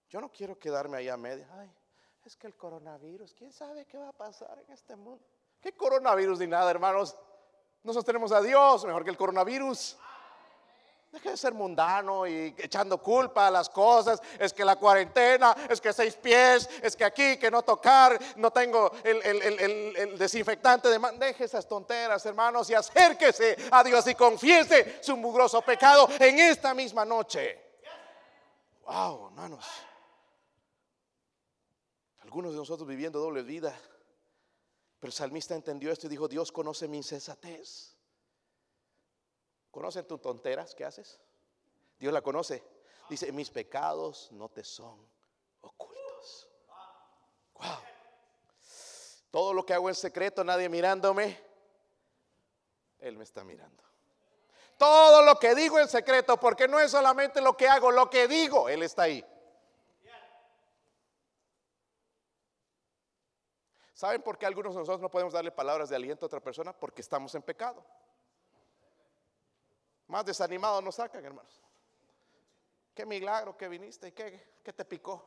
[0.09, 1.49] Yo no quiero quedarme ahí a media.
[1.53, 1.72] Ay,
[2.24, 5.24] es que el coronavirus, ¿quién sabe qué va a pasar en este mundo?
[5.60, 7.16] ¿Qué coronavirus ni nada, hermanos?
[7.82, 9.96] Nosotros tenemos a Dios mejor que el coronavirus.
[11.10, 14.20] Deje de ser mundano y echando culpa a las cosas.
[14.38, 18.50] Es que la cuarentena, es que seis pies, es que aquí, que no tocar, no
[18.50, 21.18] tengo el, desinfectante de mano.
[21.18, 26.72] Deje esas tonteras, hermanos, y acérquese a Dios y confiese su mugroso pecado en esta
[26.72, 27.60] misma noche.
[28.86, 29.66] Wow, hermanos.
[32.33, 33.78] Algunos de nosotros viviendo doble vida.
[34.99, 37.95] Pero el salmista entendió esto y dijo, Dios conoce mi insensatez.
[39.70, 41.20] ¿Conocen tus tonteras que haces?
[41.99, 42.64] Dios la conoce.
[43.11, 45.07] Dice, mis pecados no te son
[45.61, 46.49] ocultos.
[49.30, 51.39] Todo lo que hago en secreto, nadie mirándome,
[53.01, 53.83] Él me está mirando.
[54.78, 58.26] Todo lo que digo en secreto, porque no es solamente lo que hago, lo que
[58.26, 59.22] digo, Él está ahí.
[64.03, 66.72] ¿Saben por qué algunos de nosotros no podemos darle palabras de aliento a otra persona?
[66.72, 67.84] Porque estamos en pecado.
[70.09, 71.62] Más desanimados nos sacan, hermanos.
[72.96, 75.24] Qué milagro que viniste y qué, qué te picó.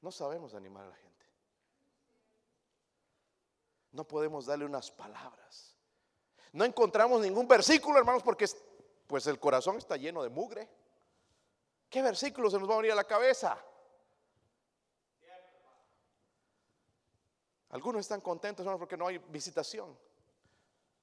[0.00, 1.26] No sabemos animar a la gente.
[3.92, 5.76] No podemos darle unas palabras.
[6.50, 8.48] No encontramos ningún versículo, hermanos, porque
[9.06, 10.68] pues el corazón está lleno de mugre.
[11.94, 13.56] ¿Qué versículo se nos va a venir a la cabeza?
[17.68, 19.96] Algunos están contentos, hermanos, porque no hay visitación.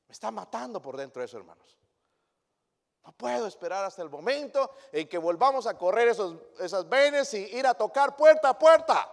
[0.05, 1.79] Me está matando por dentro eso, hermanos.
[3.05, 7.37] No puedo esperar hasta el momento en que volvamos a correr esos, esas venes y
[7.55, 9.09] ir a tocar puerta a puerta.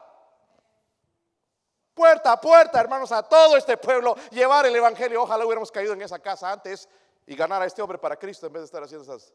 [1.95, 5.22] puerta a puerta, hermanos, a todo este pueblo, llevar el Evangelio.
[5.22, 6.89] Ojalá hubiéramos caído en esa casa antes
[7.24, 9.33] y ganar a este hombre para Cristo en vez de estar haciendo esas,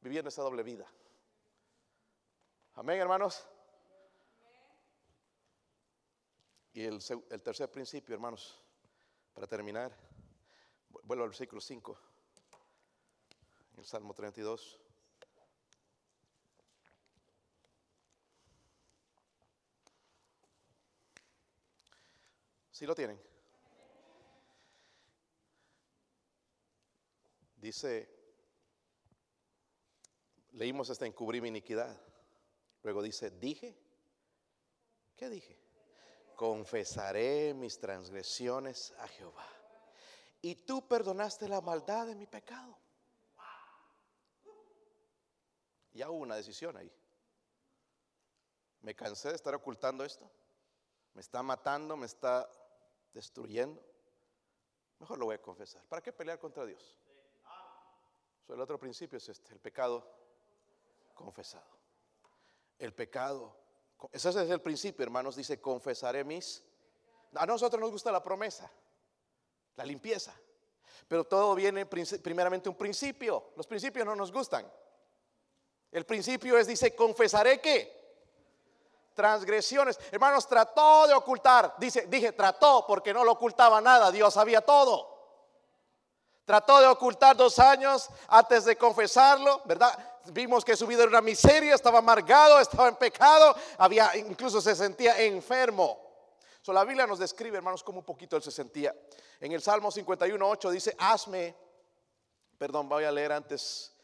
[0.00, 0.86] viviendo esa doble vida.
[2.78, 3.42] Amén, hermanos.
[6.74, 7.00] Y el,
[7.30, 8.62] el tercer principio, hermanos,
[9.32, 9.96] para terminar,
[11.04, 11.98] vuelvo al versículo 5,
[13.78, 14.78] el Salmo 32.
[22.72, 23.18] ¿Sí lo tienen?
[27.56, 28.06] Dice,
[30.52, 32.05] leímos hasta encubrir mi iniquidad.
[32.86, 33.76] Luego dice, dije,
[35.16, 35.58] ¿qué dije?
[36.36, 39.44] Confesaré mis transgresiones a Jehová.
[40.40, 42.78] Y tú perdonaste la maldad de mi pecado.
[45.94, 46.92] Ya hubo una decisión ahí.
[48.82, 50.30] Me cansé de estar ocultando esto.
[51.14, 52.48] Me está matando, me está
[53.12, 53.84] destruyendo,
[55.00, 55.84] mejor lo voy a confesar.
[55.86, 57.00] ¿Para qué pelear contra Dios?
[58.46, 60.08] el otro principio es este, el pecado
[61.14, 61.76] confesado.
[62.78, 63.56] El pecado,
[64.12, 66.62] ese es el principio, hermanos, dice, confesaré mis...
[67.34, 68.70] A nosotros nos gusta la promesa,
[69.76, 70.34] la limpieza,
[71.08, 73.52] pero todo viene primeramente un principio.
[73.56, 74.70] Los principios no nos gustan.
[75.90, 77.96] El principio es, dice, confesaré que
[79.14, 79.98] transgresiones.
[80.10, 81.74] Hermanos, trató de ocultar.
[81.78, 84.10] Dice, dije, trató porque no lo ocultaba nada.
[84.12, 85.14] Dios sabía todo.
[86.44, 89.98] Trató de ocultar dos años antes de confesarlo, ¿verdad?
[90.32, 94.74] Vimos que su vida era una miseria, estaba amargado, estaba en pecado, había incluso se
[94.74, 96.06] sentía enfermo.
[96.62, 98.94] So, la Biblia nos describe, hermanos, cómo un poquito él se sentía.
[99.38, 101.54] En el Salmo 51.8 dice, hazme,
[102.58, 103.94] perdón, voy a leer antes,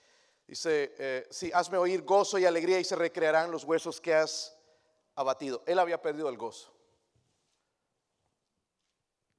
[0.46, 4.56] dice, eh, hazme oír gozo y alegría y se recrearán los huesos que has
[5.16, 5.62] abatido.
[5.66, 6.72] Él había perdido el gozo.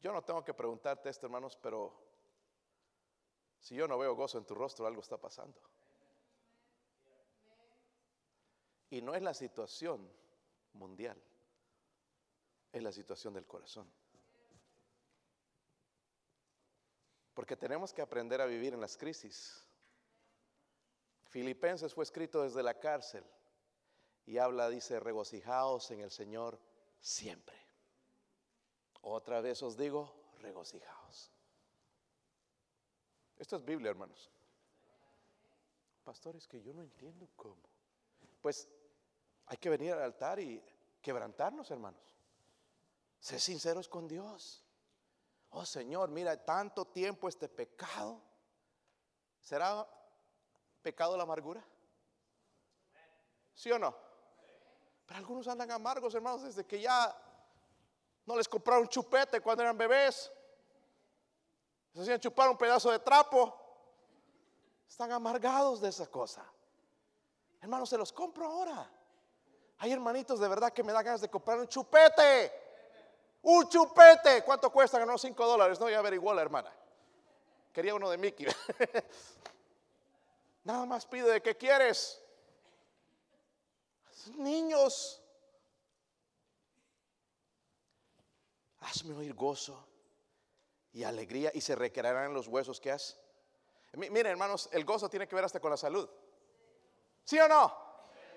[0.01, 1.93] Yo no tengo que preguntarte esto, hermanos, pero
[3.61, 5.57] si yo no veo gozo en tu rostro, algo está pasando.
[8.93, 10.07] Y no es la situación
[10.73, 11.19] mundial,
[12.71, 13.91] es la situación del corazón.
[17.33, 19.65] Porque tenemos que aprender a vivir en las crisis.
[21.23, 23.23] Filipenses fue escrito desde la cárcel.
[24.27, 26.59] Y habla, dice, regocijaos en el Señor
[26.99, 27.57] siempre.
[29.01, 31.31] Otra vez os digo, regocijaos.
[33.39, 34.29] Esto es Biblia, hermanos.
[36.03, 37.57] Pastores, que yo no entiendo cómo.
[38.39, 38.69] Pues
[39.47, 40.63] hay que venir al altar y
[41.01, 42.01] quebrantarnos, hermanos.
[43.19, 44.63] Ser sinceros con Dios.
[45.51, 48.21] Oh Señor, mira, tanto tiempo este pecado.
[49.41, 49.87] ¿Será
[50.81, 51.63] pecado la amargura?
[53.53, 53.95] ¿Sí o no?
[55.05, 57.15] Pero algunos andan amargos, hermanos, desde que ya
[58.25, 60.31] no les compraron chupete cuando eran bebés.
[61.93, 63.53] Se hacían chupar un pedazo de trapo.
[64.87, 66.43] Están amargados de esa cosa.
[67.61, 68.89] Hermanos, se los compro ahora.
[69.83, 72.53] Hay hermanitos de verdad que me da ganas de comprar un chupete.
[73.41, 74.41] Un chupete.
[74.41, 74.97] ¿Cuánto cuesta?
[74.97, 75.77] Ganó 5 dólares.
[75.77, 76.73] No, ya averiguó la hermana.
[77.73, 78.47] Quería uno de Mickey.
[80.63, 82.23] Nada más pide de qué quieres
[84.37, 85.21] niños.
[88.79, 89.85] Hazme oír gozo
[90.93, 93.19] y alegría y se recrearán los huesos que has.
[93.97, 96.09] Miren, hermanos, el gozo tiene que ver hasta con la salud.
[97.25, 97.82] ¿Sí o no?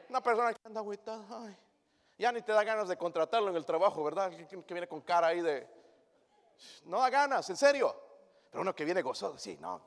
[0.09, 1.57] Una persona que anda agüitada,
[2.19, 4.31] ya ni te da ganas de contratarlo en el trabajo, ¿verdad?
[4.31, 5.69] Que, viene con cara ahí de.
[6.85, 7.95] No da ganas, en serio.
[8.51, 9.87] Pero uno que viene gozoso, sí, no.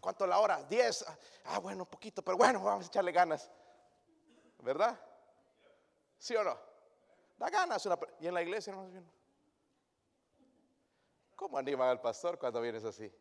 [0.00, 0.62] ¿Cuánto la hora?
[0.64, 1.04] Diez.
[1.44, 3.50] Ah, bueno, un poquito, pero bueno, vamos a echarle ganas.
[4.62, 4.98] ¿Verdad?
[6.18, 6.58] ¿Sí o no?
[7.36, 9.04] Da ganas una Y en la iglesia, hermanos,
[11.36, 13.12] ¿cómo anima al pastor cuando vienes así?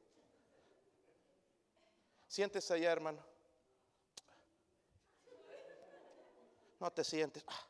[2.27, 3.34] Siéntese allá, hermano.
[6.79, 7.43] No te sientes.
[7.47, 7.67] Ah.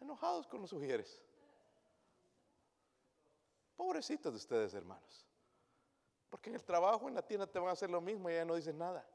[0.00, 1.20] Enojados con los sugieres.
[3.76, 5.26] Pobrecitos de ustedes, hermanos.
[6.30, 8.44] Porque en el trabajo, en la tienda te van a hacer lo mismo y ya
[8.44, 9.06] no dicen nada.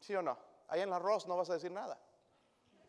[0.00, 0.38] ¿Sí o no?
[0.68, 1.98] Ahí en el arroz no vas a decir nada.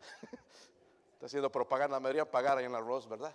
[1.14, 3.34] Está haciendo propaganda, me debería pagar ahí en el arroz, ¿verdad?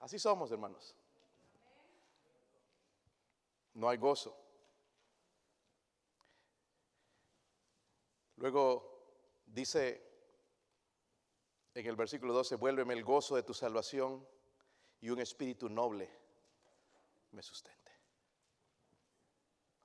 [0.00, 0.94] Así somos, hermanos.
[3.74, 4.43] No hay gozo.
[8.44, 9.06] Luego
[9.46, 10.02] dice
[11.72, 14.22] en el versículo 12, vuélveme el gozo de tu salvación
[15.00, 16.10] y un espíritu noble
[17.30, 17.90] me sustente.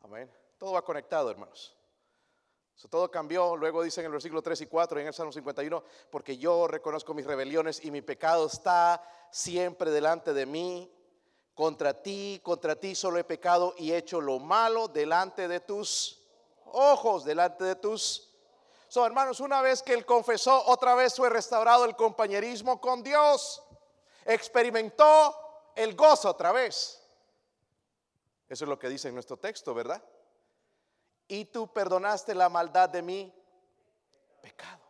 [0.01, 0.29] Amén.
[0.57, 1.73] Todo va conectado, hermanos.
[2.89, 3.55] todo cambió.
[3.55, 7.13] Luego dice en el versículo 3 y 4 en el Salmo 51, porque yo reconozco
[7.13, 9.01] mis rebeliones y mi pecado está
[9.31, 10.93] siempre delante de mí.
[11.53, 16.27] Contra ti, contra ti solo he pecado y hecho lo malo delante de tus
[16.65, 18.28] ojos, delante de tus...
[18.89, 23.63] So, hermanos, una vez que él confesó, otra vez fue restaurado el compañerismo con Dios.
[24.25, 27.01] Experimentó el gozo otra vez.
[28.49, 30.03] Eso es lo que dice en nuestro texto, ¿verdad?
[31.29, 33.33] y tú perdonaste la maldad de mi
[34.41, 34.81] pecado.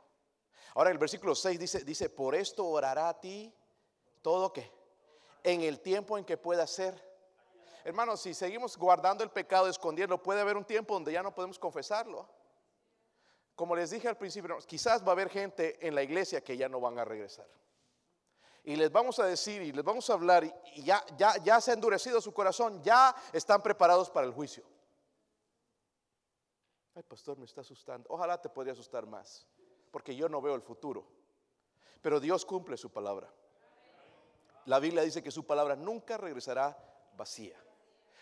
[0.73, 3.53] Ahora el versículo 6 dice, dice, por esto orará a ti
[4.21, 4.71] todo que
[5.43, 7.07] en el tiempo en que pueda ser.
[7.83, 11.59] Hermanos, si seguimos guardando el pecado, escondiendo, puede haber un tiempo donde ya no podemos
[11.59, 12.27] confesarlo.
[13.59, 16.69] Como les dije al principio, quizás va a haber gente en la iglesia que ya
[16.69, 17.45] no van a regresar.
[18.63, 21.71] Y les vamos a decir y les vamos a hablar y ya, ya, ya se
[21.71, 24.63] ha endurecido su corazón, ya están preparados para el juicio
[27.03, 28.07] pastor, me está asustando.
[28.09, 29.45] Ojalá te podría asustar más,
[29.91, 31.05] porque yo no veo el futuro.
[32.01, 33.31] Pero Dios cumple su palabra.
[34.65, 36.77] La Biblia dice que su palabra nunca regresará
[37.15, 37.61] vacía.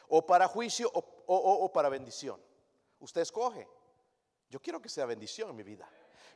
[0.07, 2.41] O para juicio o, o para bendición.
[2.99, 3.67] Usted escoge.
[4.50, 5.89] Yo quiero que sea bendición en mi vida.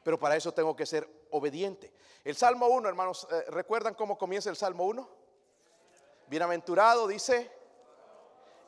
[0.03, 1.93] Pero para eso tengo que ser obediente.
[2.23, 5.09] El Salmo 1, hermanos, eh, ¿recuerdan cómo comienza el Salmo 1?
[6.27, 7.51] Bienaventurado, dice,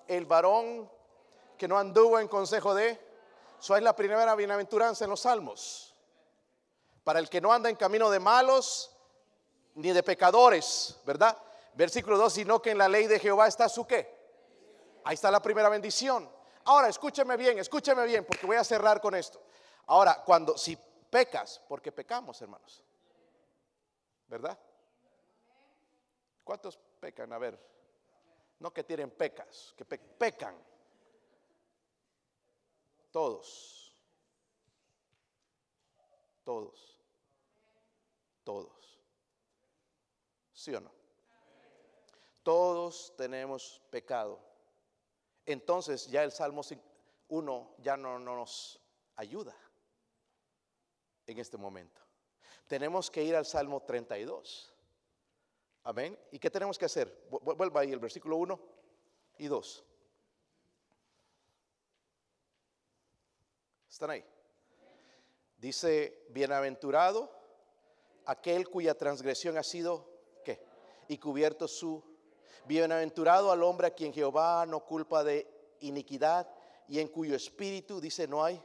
[0.08, 0.90] el varón
[1.58, 3.00] que no anduvo en consejo de
[3.64, 5.96] eso es la primera bienaventuranza en los salmos.
[7.06, 8.94] Para el que no anda en camino de malos
[9.76, 11.38] ni de pecadores, ¿verdad?
[11.74, 14.14] Versículo 2, sino que en la ley de Jehová está su qué.
[15.06, 16.30] Ahí está la primera bendición.
[16.66, 19.42] Ahora, escúcheme bien, escúcheme bien, porque voy a cerrar con esto.
[19.88, 20.78] Ahora, cuando, si
[21.10, 22.84] pecas, porque pecamos, hermanos,
[24.28, 24.58] ¿verdad?
[26.44, 27.32] ¿Cuántos pecan?
[27.34, 27.60] A ver,
[28.60, 30.56] no que tienen pecas, que pecan.
[33.12, 33.96] Todos.
[36.44, 37.00] Todos.
[38.44, 39.00] Todos.
[40.54, 40.92] ¿Sí o no?
[42.42, 44.53] Todos tenemos pecado.
[45.46, 46.62] Entonces ya el Salmo
[47.28, 48.80] 1 ya no, nos
[49.16, 49.56] ayuda
[51.26, 52.02] en este momento.
[52.68, 54.74] Tenemos que ir al Salmo 32.
[55.84, 56.18] Amén.
[56.32, 57.28] ¿Y qué tenemos que hacer?
[57.30, 58.60] Vuelva ahí el versículo 1
[59.38, 59.86] y 2.
[63.90, 64.26] ¿Están ahí?
[65.58, 67.44] Dice, bienaventurado
[68.26, 70.10] aquel cuya transgresión ha sido,
[70.44, 70.66] ¿qué?
[71.08, 72.13] Y cubierto su...
[72.66, 76.48] Bienaventurado al hombre a quien Jehová no culpa de iniquidad
[76.88, 78.62] y en cuyo espíritu, dice, no hay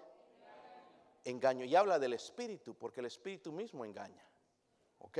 [1.24, 1.64] engaño.
[1.64, 4.24] Y habla del espíritu, porque el espíritu mismo engaña.
[4.98, 5.18] ¿Ok?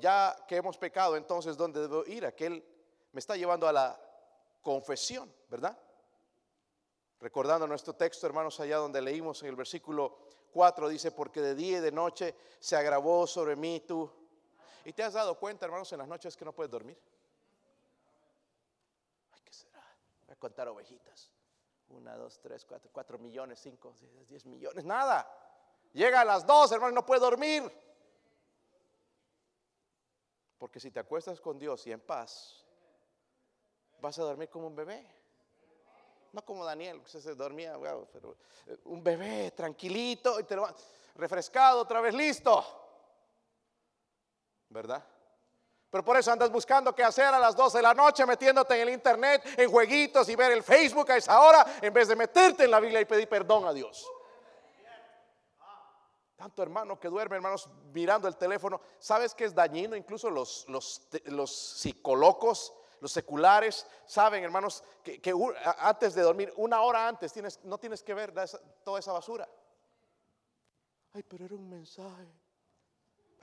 [0.00, 2.26] Ya que hemos pecado, entonces, ¿dónde debo ir?
[2.26, 2.64] Aquel
[3.12, 4.00] me está llevando a la
[4.62, 5.78] confesión, ¿verdad?
[7.20, 10.18] Recordando nuestro texto, hermanos, allá donde leímos en el versículo
[10.52, 14.10] 4, dice, porque de día y de noche se agravó sobre mí tú.
[14.84, 16.98] ¿Y te has dado cuenta, hermanos, en las noches que no puedes dormir?
[19.32, 19.84] Ay, ¿qué será?
[20.26, 21.30] Voy a contar ovejitas.
[21.88, 23.94] Una, dos, tres, cuatro, cuatro millones, cinco,
[24.28, 25.28] diez millones, nada.
[25.92, 27.70] Llega a las dos, hermano, no puede dormir.
[30.56, 32.64] Porque si te acuestas con Dios y en paz,
[34.00, 35.06] vas a dormir como un bebé.
[36.32, 37.76] No como Daniel, que se dormía,
[38.12, 40.68] pero eh, un bebé tranquilito y te lo,
[41.16, 42.79] refrescado, otra vez listo.
[44.70, 45.04] ¿Verdad?
[45.90, 48.82] Pero por eso andas buscando qué hacer a las 12 de la noche, metiéndote en
[48.82, 52.64] el internet, en jueguitos y ver el Facebook a esa hora, en vez de meterte
[52.64, 54.08] en la Biblia y pedir perdón a Dios.
[56.36, 58.80] Tanto hermano que duerme, hermanos, mirando el teléfono.
[58.98, 59.94] ¿Sabes que es dañino?
[59.94, 65.20] Incluso los, los, los psicólogos los seculares saben, hermanos, que,
[65.78, 68.32] antes de dormir, una hora antes, tienes, no tienes que ver
[68.84, 69.48] toda esa basura.
[71.12, 72.30] Ay, pero era un mensaje.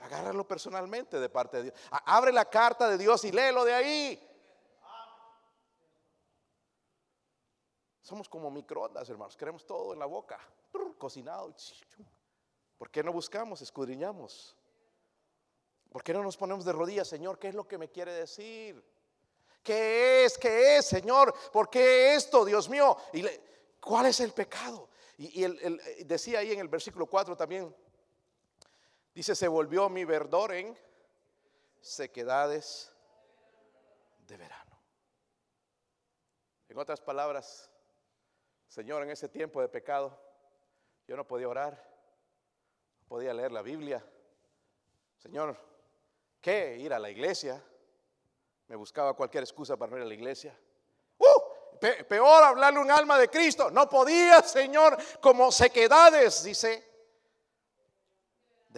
[0.00, 1.74] Agárralo personalmente de parte de Dios.
[1.90, 4.24] Abre la carta de Dios y léelo de ahí.
[8.00, 9.36] Somos como microondas, hermanos.
[9.36, 10.38] Queremos todo en la boca,
[10.96, 11.54] cocinado.
[12.78, 14.56] ¿Por qué no buscamos, escudriñamos?
[15.90, 17.38] ¿Por qué no nos ponemos de rodillas, Señor?
[17.38, 18.82] ¿Qué es lo que me quiere decir?
[19.62, 20.38] ¿Qué es?
[20.38, 21.34] ¿Qué es, Señor?
[21.52, 22.96] ¿Por qué esto, Dios mío?
[23.12, 23.24] ¿Y
[23.80, 24.88] ¿Cuál es el pecado?
[25.18, 27.74] Y, él decía ahí en el versículo 4 también,
[29.14, 30.76] dice, se volvió mi verdor en
[31.80, 32.92] sequedades
[34.26, 34.78] de verano.
[36.68, 37.70] En otras palabras,
[38.68, 40.18] Señor, en ese tiempo de pecado,
[41.06, 41.72] yo no podía orar,
[43.00, 44.04] no podía leer la Biblia.
[45.16, 45.56] Señor,
[46.40, 46.76] ¿qué?
[46.78, 47.62] Ir a la iglesia.
[48.68, 50.56] Me buscaba cualquier excusa para no ir a la iglesia.
[51.18, 51.48] ¡Uh!
[51.78, 53.70] peor hablarle un alma de Cristo.
[53.70, 56.87] No podía, Señor, como sequedades, dice,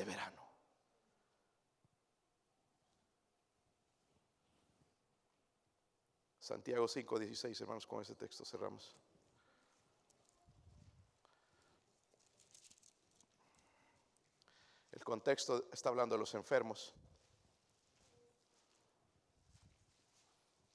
[0.01, 0.43] de verano.
[6.39, 8.97] Santiago 5, 16, hermanos, con ese texto cerramos.
[14.93, 16.95] El contexto está hablando de los enfermos.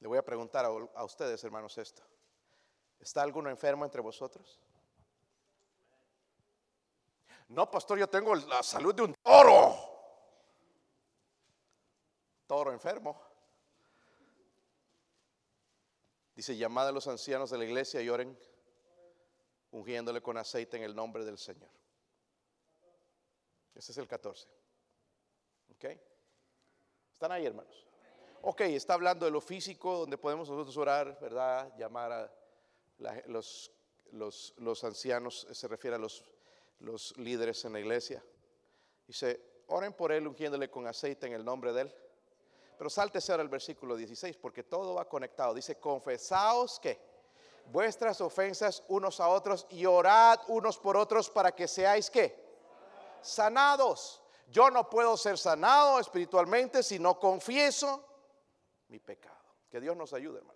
[0.01, 2.03] Le voy a preguntar a, ustedes, hermanos, esto.
[2.99, 4.59] ¿Está alguno enfermo entre vosotros?
[7.49, 9.75] No, pastor, yo tengo la salud de un toro.
[12.47, 13.21] Toro enfermo.
[16.35, 18.37] Dice, llamad a los ancianos de la iglesia y oren,
[19.71, 21.69] ungiéndole con aceite en el nombre del Señor.
[23.73, 24.47] Ese es el 14.
[25.75, 25.85] ¿Ok?
[27.13, 27.85] ¿Están ahí, hermanos?
[28.41, 31.73] Ok, está hablando de lo físico, donde podemos nosotros orar, ¿verdad?
[31.77, 32.31] Llamar a
[33.27, 33.71] los,
[34.11, 36.23] los, ancianos, se refiere a los,
[36.79, 38.23] los líderes en la iglesia.
[39.07, 41.95] Dice, oren por él ungiéndole con aceite en el nombre de él.
[42.77, 45.53] Pero sáltese ahora el versículo 16, porque todo va conectado.
[45.53, 46.99] Dice, confesaos que
[47.71, 52.43] vuestras ofensas unos a otros y orad unos por otros para que seáis que
[53.21, 54.21] sanados.
[54.47, 58.03] Yo no puedo ser sanado espiritualmente si no confieso
[58.89, 59.35] mi pecado.
[59.69, 60.54] Que Dios nos ayude, hermanos.